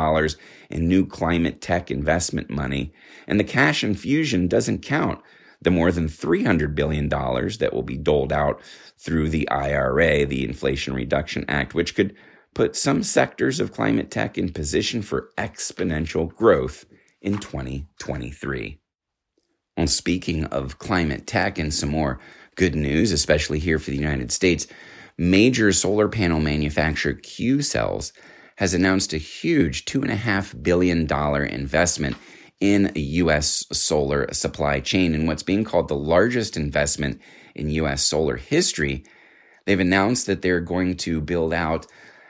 in 0.70 0.88
new 0.88 1.06
climate 1.06 1.60
tech 1.60 1.90
investment 1.90 2.50
money, 2.50 2.92
and 3.26 3.38
the 3.38 3.44
cash 3.44 3.84
infusion 3.84 4.48
doesn't 4.48 4.82
count 4.82 5.20
the 5.66 5.70
more 5.72 5.90
than 5.90 6.08
$300 6.08 6.76
billion 6.76 7.08
that 7.08 7.70
will 7.72 7.82
be 7.82 7.96
doled 7.96 8.32
out 8.32 8.60
through 8.98 9.28
the 9.28 9.48
IRA, 9.50 10.24
the 10.24 10.44
Inflation 10.44 10.94
Reduction 10.94 11.44
Act, 11.48 11.74
which 11.74 11.96
could 11.96 12.14
put 12.54 12.76
some 12.76 13.02
sectors 13.02 13.58
of 13.58 13.72
climate 13.72 14.08
tech 14.08 14.38
in 14.38 14.52
position 14.52 15.02
for 15.02 15.32
exponential 15.36 16.32
growth 16.32 16.84
in 17.20 17.38
2023. 17.38 18.78
Well, 19.76 19.88
speaking 19.88 20.44
of 20.44 20.78
climate 20.78 21.26
tech 21.26 21.58
and 21.58 21.74
some 21.74 21.90
more 21.90 22.20
good 22.54 22.76
news, 22.76 23.10
especially 23.10 23.58
here 23.58 23.80
for 23.80 23.90
the 23.90 23.96
United 23.96 24.30
States, 24.30 24.68
major 25.18 25.72
solar 25.72 26.08
panel 26.08 26.38
manufacturer 26.38 27.14
Q 27.14 27.60
Cells 27.60 28.12
has 28.58 28.72
announced 28.72 29.12
a 29.12 29.18
huge 29.18 29.84
$2.5 29.84 30.62
billion 30.62 31.10
investment 31.10 32.16
in 32.60 32.92
a 32.94 33.00
U.S. 33.00 33.66
solar 33.72 34.32
supply 34.32 34.80
chain 34.80 35.14
in 35.14 35.26
what's 35.26 35.42
being 35.42 35.64
called 35.64 35.88
the 35.88 35.96
largest 35.96 36.56
investment 36.56 37.20
in 37.54 37.70
U.S. 37.70 38.06
solar 38.06 38.36
history. 38.36 39.04
They've 39.66 39.80
announced 39.80 40.26
that 40.26 40.42
they're 40.42 40.60
going 40.60 40.96
to 40.98 41.20
build 41.20 41.52
out 41.52 41.86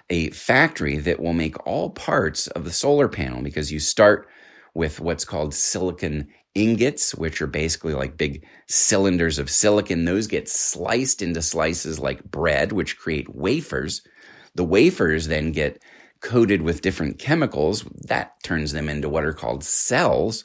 a 0.08 0.30
factory 0.30 0.96
that 0.98 1.20
will 1.20 1.32
make 1.32 1.66
all 1.66 1.90
parts 1.90 2.46
of 2.48 2.64
the 2.64 2.72
solar 2.72 3.08
panel 3.08 3.42
because 3.42 3.72
you 3.72 3.80
start 3.80 4.28
with 4.74 5.00
what's 5.00 5.24
called 5.24 5.54
silicon 5.54 6.28
ingots, 6.54 7.14
which 7.14 7.42
are 7.42 7.46
basically 7.46 7.94
like 7.94 8.16
big 8.16 8.44
cylinders 8.66 9.38
of 9.38 9.50
silicon. 9.50 10.04
Those 10.04 10.26
get 10.26 10.48
sliced 10.48 11.22
into 11.22 11.42
slices 11.42 11.98
like 11.98 12.24
bread, 12.24 12.72
which 12.72 12.98
create 12.98 13.34
wafers. 13.34 14.02
The 14.54 14.64
wafers 14.64 15.28
then 15.28 15.52
get 15.52 15.82
coated 16.26 16.62
with 16.62 16.82
different 16.82 17.20
chemicals. 17.20 17.84
That 18.08 18.42
turns 18.42 18.72
them 18.72 18.88
into 18.88 19.08
what 19.08 19.24
are 19.24 19.32
called 19.32 19.62
cells. 19.62 20.44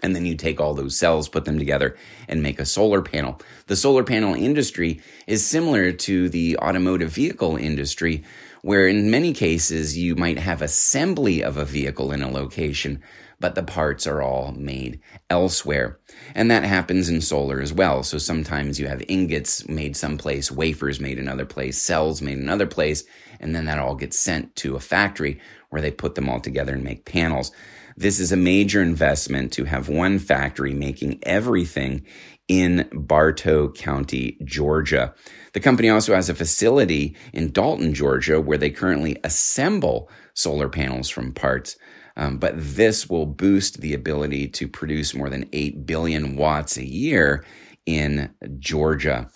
And 0.00 0.14
then 0.14 0.24
you 0.24 0.36
take 0.36 0.60
all 0.60 0.74
those 0.74 0.96
cells, 0.96 1.28
put 1.28 1.44
them 1.44 1.58
together, 1.58 1.96
and 2.28 2.40
make 2.40 2.60
a 2.60 2.64
solar 2.64 3.02
panel. 3.02 3.40
The 3.66 3.74
solar 3.74 4.04
panel 4.04 4.34
industry 4.34 5.00
is 5.26 5.44
similar 5.44 5.90
to 5.90 6.28
the 6.28 6.56
automotive 6.58 7.10
vehicle 7.10 7.56
industry, 7.56 8.22
where 8.62 8.86
in 8.86 9.10
many 9.10 9.32
cases 9.32 9.98
you 9.98 10.14
might 10.14 10.38
have 10.38 10.62
assembly 10.62 11.42
of 11.42 11.56
a 11.56 11.64
vehicle 11.64 12.12
in 12.12 12.22
a 12.22 12.30
location, 12.30 13.02
but 13.40 13.54
the 13.54 13.62
parts 13.62 14.06
are 14.06 14.20
all 14.20 14.52
made 14.52 15.00
elsewhere. 15.30 15.98
And 16.34 16.50
that 16.50 16.64
happens 16.64 17.08
in 17.08 17.20
solar 17.20 17.60
as 17.60 17.72
well. 17.72 18.02
So 18.02 18.18
sometimes 18.18 18.80
you 18.80 18.88
have 18.88 19.02
ingots 19.08 19.68
made 19.68 19.96
someplace, 19.96 20.50
wafers 20.50 21.00
made 21.00 21.18
another 21.18 21.46
place, 21.46 21.80
cells 21.80 22.20
made 22.20 22.38
another 22.38 22.66
place, 22.66 23.04
and 23.40 23.54
then 23.54 23.66
that 23.66 23.78
all 23.78 23.94
gets 23.94 24.18
sent 24.18 24.56
to 24.56 24.76
a 24.76 24.80
factory 24.80 25.40
where 25.70 25.82
they 25.82 25.90
put 25.90 26.14
them 26.14 26.28
all 26.28 26.40
together 26.40 26.74
and 26.74 26.84
make 26.84 27.04
panels. 27.04 27.52
This 27.96 28.20
is 28.20 28.30
a 28.32 28.36
major 28.36 28.80
investment 28.80 29.52
to 29.54 29.64
have 29.64 29.88
one 29.88 30.18
factory 30.18 30.72
making 30.72 31.18
everything 31.24 32.06
in 32.46 32.88
Bartow 32.92 33.70
County, 33.72 34.38
Georgia. 34.44 35.14
The 35.52 35.60
company 35.60 35.90
also 35.90 36.14
has 36.14 36.30
a 36.30 36.34
facility 36.34 37.16
in 37.32 37.52
Dalton, 37.52 37.92
Georgia, 37.94 38.40
where 38.40 38.56
they 38.56 38.70
currently 38.70 39.18
assemble 39.22 40.10
solar 40.38 40.68
panels 40.68 41.08
from 41.08 41.32
parts. 41.32 41.76
Um, 42.16 42.38
but 42.38 42.54
this 42.56 43.08
will 43.08 43.26
boost 43.26 43.80
the 43.80 43.94
ability 43.94 44.48
to 44.48 44.68
produce 44.68 45.14
more 45.14 45.28
than 45.28 45.48
8 45.52 45.86
billion 45.86 46.36
watts 46.36 46.76
a 46.76 46.86
year 46.86 47.44
in 47.86 48.34
Georgia. 48.58 49.28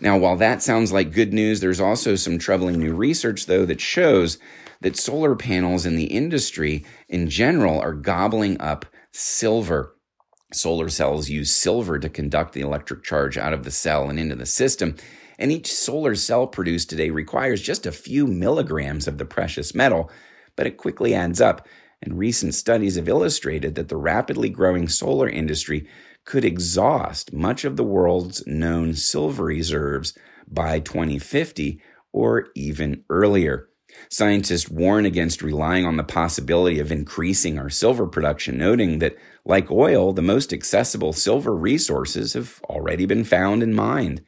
Now, 0.00 0.18
while 0.18 0.36
that 0.36 0.62
sounds 0.62 0.92
like 0.92 1.12
good 1.12 1.32
news, 1.32 1.60
there's 1.60 1.80
also 1.80 2.16
some 2.16 2.38
troubling 2.38 2.78
new 2.78 2.94
research, 2.94 3.46
though, 3.46 3.64
that 3.66 3.80
shows 3.80 4.38
that 4.80 4.96
solar 4.96 5.34
panels 5.34 5.86
in 5.86 5.96
the 5.96 6.06
industry 6.06 6.84
in 7.08 7.30
general 7.30 7.80
are 7.80 7.94
gobbling 7.94 8.60
up 8.60 8.86
silver. 9.12 9.96
Solar 10.52 10.88
cells 10.88 11.30
use 11.30 11.52
silver 11.52 11.98
to 11.98 12.08
conduct 12.08 12.52
the 12.52 12.60
electric 12.60 13.02
charge 13.02 13.38
out 13.38 13.52
of 13.52 13.64
the 13.64 13.70
cell 13.70 14.10
and 14.10 14.18
into 14.18 14.34
the 14.34 14.46
system. 14.46 14.96
And 15.38 15.50
each 15.50 15.72
solar 15.72 16.14
cell 16.14 16.46
produced 16.46 16.90
today 16.90 17.10
requires 17.10 17.60
just 17.60 17.86
a 17.86 17.92
few 17.92 18.26
milligrams 18.26 19.08
of 19.08 19.18
the 19.18 19.24
precious 19.24 19.74
metal, 19.74 20.10
but 20.56 20.66
it 20.66 20.76
quickly 20.76 21.14
adds 21.14 21.40
up 21.40 21.66
and 22.04 22.18
recent 22.18 22.54
studies 22.54 22.96
have 22.96 23.08
illustrated 23.08 23.74
that 23.74 23.88
the 23.88 23.96
rapidly 23.96 24.50
growing 24.50 24.88
solar 24.88 25.28
industry 25.28 25.88
could 26.24 26.44
exhaust 26.44 27.32
much 27.32 27.64
of 27.64 27.76
the 27.76 27.84
world's 27.84 28.46
known 28.46 28.94
silver 28.94 29.44
reserves 29.44 30.16
by 30.46 30.80
2050 30.80 31.80
or 32.12 32.48
even 32.54 33.04
earlier. 33.10 33.68
Scientists 34.10 34.68
warn 34.68 35.06
against 35.06 35.42
relying 35.42 35.86
on 35.86 35.96
the 35.96 36.04
possibility 36.04 36.78
of 36.78 36.92
increasing 36.92 37.58
our 37.58 37.70
silver 37.70 38.06
production, 38.06 38.58
noting 38.58 38.98
that, 38.98 39.16
like 39.44 39.70
oil, 39.70 40.12
the 40.12 40.22
most 40.22 40.52
accessible 40.52 41.12
silver 41.12 41.54
resources 41.54 42.32
have 42.32 42.60
already 42.64 43.06
been 43.06 43.24
found 43.24 43.62
and 43.62 43.74
mined. 43.74 44.20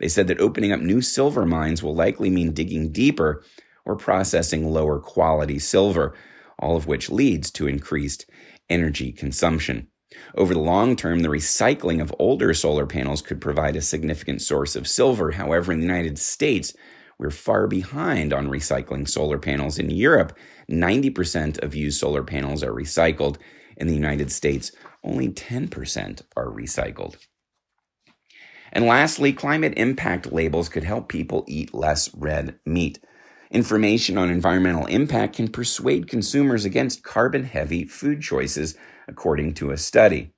They 0.00 0.08
said 0.08 0.26
that 0.28 0.40
opening 0.40 0.72
up 0.72 0.80
new 0.80 1.02
silver 1.02 1.46
mines 1.46 1.82
will 1.82 1.94
likely 1.94 2.30
mean 2.30 2.52
digging 2.52 2.90
deeper 2.90 3.44
or 3.84 3.96
processing 3.96 4.70
lower 4.70 4.98
quality 4.98 5.58
silver, 5.58 6.14
all 6.58 6.76
of 6.76 6.86
which 6.86 7.10
leads 7.10 7.50
to 7.52 7.68
increased 7.68 8.26
energy 8.68 9.12
consumption. 9.12 9.88
Over 10.34 10.54
the 10.54 10.60
long 10.60 10.96
term, 10.96 11.20
the 11.20 11.28
recycling 11.28 12.00
of 12.00 12.14
older 12.18 12.52
solar 12.54 12.86
panels 12.86 13.22
could 13.22 13.40
provide 13.40 13.76
a 13.76 13.82
significant 13.82 14.42
source 14.42 14.74
of 14.74 14.88
silver. 14.88 15.32
However, 15.32 15.72
in 15.72 15.80
the 15.80 15.86
United 15.86 16.18
States, 16.18 16.74
we're 17.18 17.30
far 17.30 17.66
behind 17.66 18.32
on 18.32 18.48
recycling 18.48 19.06
solar 19.06 19.38
panels. 19.38 19.78
In 19.78 19.90
Europe, 19.90 20.36
90% 20.70 21.62
of 21.62 21.74
used 21.74 22.00
solar 22.00 22.24
panels 22.24 22.62
are 22.64 22.72
recycled. 22.72 23.36
In 23.76 23.86
the 23.86 23.94
United 23.94 24.32
States, 24.32 24.72
only 25.04 25.28
10% 25.28 26.22
are 26.36 26.46
recycled. 26.46 27.16
And 28.72 28.86
lastly, 28.86 29.32
climate 29.32 29.74
impact 29.76 30.32
labels 30.32 30.68
could 30.68 30.84
help 30.84 31.08
people 31.08 31.44
eat 31.48 31.74
less 31.74 32.12
red 32.14 32.58
meat. 32.64 33.00
Information 33.50 34.16
on 34.16 34.30
environmental 34.30 34.86
impact 34.86 35.36
can 35.36 35.48
persuade 35.48 36.08
consumers 36.08 36.64
against 36.64 37.02
carbon 37.02 37.44
heavy 37.44 37.84
food 37.84 38.22
choices, 38.22 38.76
according 39.08 39.54
to 39.54 39.72
a 39.72 39.76
study. 39.76 40.32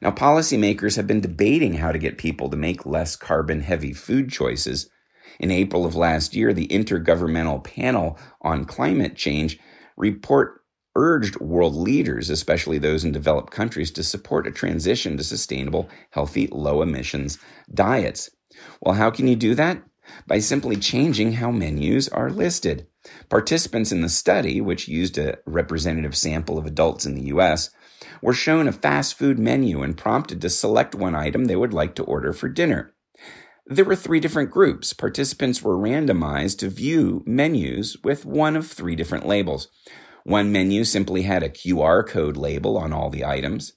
Now, 0.00 0.10
policymakers 0.12 0.96
have 0.96 1.06
been 1.06 1.20
debating 1.20 1.74
how 1.74 1.92
to 1.92 1.98
get 1.98 2.18
people 2.18 2.48
to 2.48 2.56
make 2.56 2.86
less 2.86 3.16
carbon 3.16 3.60
heavy 3.60 3.92
food 3.92 4.30
choices. 4.30 4.88
In 5.38 5.50
April 5.50 5.84
of 5.84 5.94
last 5.94 6.34
year, 6.34 6.52
the 6.52 6.68
Intergovernmental 6.68 7.62
Panel 7.62 8.18
on 8.40 8.64
Climate 8.64 9.16
Change 9.16 9.58
report 9.96 10.61
urged 10.94 11.40
world 11.40 11.74
leaders, 11.74 12.30
especially 12.30 12.78
those 12.78 13.04
in 13.04 13.12
developed 13.12 13.52
countries, 13.52 13.90
to 13.92 14.02
support 14.02 14.46
a 14.46 14.50
transition 14.50 15.16
to 15.16 15.24
sustainable, 15.24 15.88
healthy, 16.10 16.48
low 16.48 16.82
emissions 16.82 17.38
diets. 17.72 18.30
Well, 18.80 18.94
how 18.94 19.10
can 19.10 19.28
you 19.28 19.36
do 19.36 19.54
that? 19.54 19.82
by 20.26 20.38
simply 20.38 20.76
changing 20.76 21.34
how 21.34 21.50
menus 21.50 22.08
are 22.08 22.30
listed. 22.30 22.86
Participants 23.28 23.92
in 23.92 24.00
the 24.00 24.08
study, 24.08 24.60
which 24.60 24.88
used 24.88 25.18
a 25.18 25.38
representative 25.46 26.16
sample 26.16 26.58
of 26.58 26.66
adults 26.66 27.04
in 27.04 27.14
the 27.14 27.26
US, 27.26 27.70
were 28.20 28.32
shown 28.32 28.68
a 28.68 28.72
fast 28.72 29.14
food 29.14 29.38
menu 29.38 29.82
and 29.82 29.96
prompted 29.96 30.40
to 30.40 30.50
select 30.50 30.94
one 30.94 31.14
item 31.14 31.46
they 31.46 31.56
would 31.56 31.72
like 31.72 31.94
to 31.96 32.04
order 32.04 32.32
for 32.32 32.48
dinner. 32.48 32.94
There 33.66 33.84
were 33.84 33.96
three 33.96 34.20
different 34.20 34.50
groups. 34.50 34.92
Participants 34.92 35.62
were 35.62 35.76
randomized 35.76 36.58
to 36.58 36.68
view 36.68 37.22
menus 37.26 37.96
with 38.02 38.24
one 38.24 38.56
of 38.56 38.66
three 38.66 38.96
different 38.96 39.26
labels. 39.26 39.68
One 40.24 40.52
menu 40.52 40.84
simply 40.84 41.22
had 41.22 41.42
a 41.42 41.48
QR 41.48 42.06
code 42.06 42.36
label 42.36 42.76
on 42.76 42.92
all 42.92 43.10
the 43.10 43.24
items. 43.24 43.72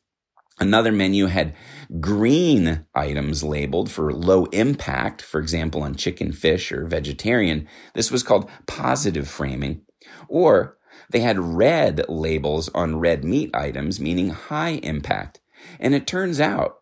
Another 0.60 0.92
menu 0.92 1.26
had 1.26 1.54
green 2.00 2.86
items 2.96 3.44
labeled 3.44 3.92
for 3.92 4.14
low 4.14 4.46
impact, 4.46 5.22
for 5.22 5.42
example, 5.42 5.84
on 5.84 5.96
chicken, 5.96 6.32
fish, 6.32 6.72
or 6.72 6.86
vegetarian. 6.86 7.68
This 7.94 8.10
was 8.10 8.24
called 8.24 8.50
positive 8.66 9.28
framing. 9.28 9.82
Or 10.30 10.78
they 11.10 11.20
had 11.20 11.38
red 11.40 12.06
labels 12.08 12.70
on 12.70 13.00
red 13.00 13.26
meat 13.26 13.54
items, 13.54 14.00
meaning 14.00 14.30
high 14.30 14.80
impact. 14.84 15.42
And 15.80 15.94
it 15.94 16.08
turns 16.08 16.40
out 16.40 16.78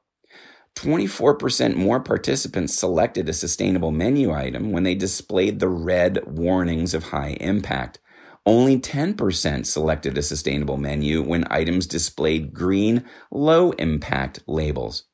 24% 0.75 1.75
more 1.75 1.99
participants 1.99 2.73
selected 2.77 3.29
a 3.29 3.33
sustainable 3.33 3.91
menu 3.91 4.31
item 4.31 4.71
when 4.71 4.83
they 4.83 4.95
displayed 4.95 5.59
the 5.59 5.67
red 5.67 6.19
warnings 6.27 6.93
of 6.93 7.05
high 7.05 7.37
impact. 7.39 7.99
Only 8.45 8.77
10% 8.77 9.65
selected 9.65 10.17
a 10.17 10.21
sustainable 10.21 10.77
menu 10.77 11.21
when 11.21 11.45
items 11.49 11.87
displayed 11.87 12.53
green, 12.53 13.05
low 13.31 13.71
impact 13.71 14.41
labels. 14.47 15.05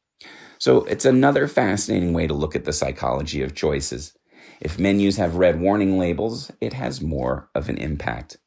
So 0.57 0.83
it's 0.85 1.05
another 1.05 1.47
fascinating 1.47 2.13
way 2.13 2.25
to 2.25 2.33
look 2.33 2.55
at 2.55 2.65
the 2.65 2.73
psychology 2.73 3.43
of 3.43 3.55
choices. 3.55 4.17
If 4.59 4.79
menus 4.79 5.17
have 5.17 5.35
red 5.35 5.61
warning 5.61 5.99
labels, 5.99 6.51
it 6.59 6.73
has 6.73 7.01
more 7.01 7.49
of 7.53 7.69
an 7.69 7.77
impact. 7.77 8.37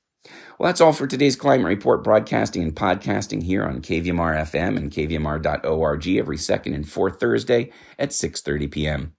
Well, 0.58 0.68
that's 0.68 0.80
all 0.80 0.92
for 0.92 1.06
today's 1.06 1.36
Climate 1.36 1.66
Report 1.66 2.04
broadcasting 2.04 2.62
and 2.62 2.74
podcasting 2.74 3.44
here 3.44 3.64
on 3.64 3.80
KVMR 3.82 4.36
FM 4.42 4.76
and 4.76 4.90
kvmr.org 4.90 6.08
every 6.08 6.36
second 6.36 6.74
and 6.74 6.88
fourth 6.88 7.18
Thursday 7.18 7.72
at 7.98 8.10
6:30 8.10 8.70
p.m. 8.70 9.14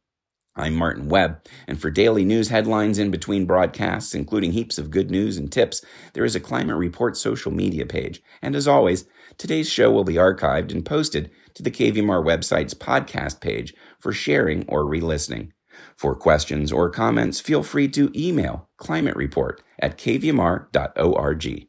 I'm 0.56 0.76
Martin 0.76 1.10
Webb, 1.10 1.42
and 1.68 1.82
for 1.82 1.90
daily 1.90 2.24
news 2.24 2.50
headlines 2.50 3.00
in 3.00 3.10
between 3.10 3.48
broadcasts, 3.48 4.14
including 4.14 4.52
heaps 4.52 4.78
of 4.78 4.92
good 4.92 5.10
news 5.10 5.36
and 5.36 5.52
tips, 5.52 5.84
there 6.14 6.24
is 6.24 6.36
a 6.36 6.40
Climate 6.40 6.76
Report 6.76 7.18
social 7.18 7.52
media 7.52 7.88
page. 7.88 8.22
And 8.40 8.56
as 8.56 8.68
always, 8.68 9.06
today's 9.40 9.68
show 9.68 9.92
will 9.92 10.04
be 10.04 10.14
archived 10.14 10.72
and 10.72 10.86
posted 10.86 11.32
to 11.56 11.64
the 11.64 11.72
KVMR 11.72 12.24
website's 12.24 12.76
podcast 12.76 13.42
page 13.42 13.74
for 14.00 14.14
sharing 14.14 14.64
or 14.68 14.86
re-listening. 14.86 15.54
For 15.98 16.16
questions 16.16 16.72
or 16.72 16.92
comments, 16.92 17.40
feel 17.40 17.64
free 17.64 17.88
to 17.88 18.12
email 18.16 18.70
Climate 18.78 19.16
Report 19.16 19.60
at 19.80 19.98
kvmr.org. 19.98 21.68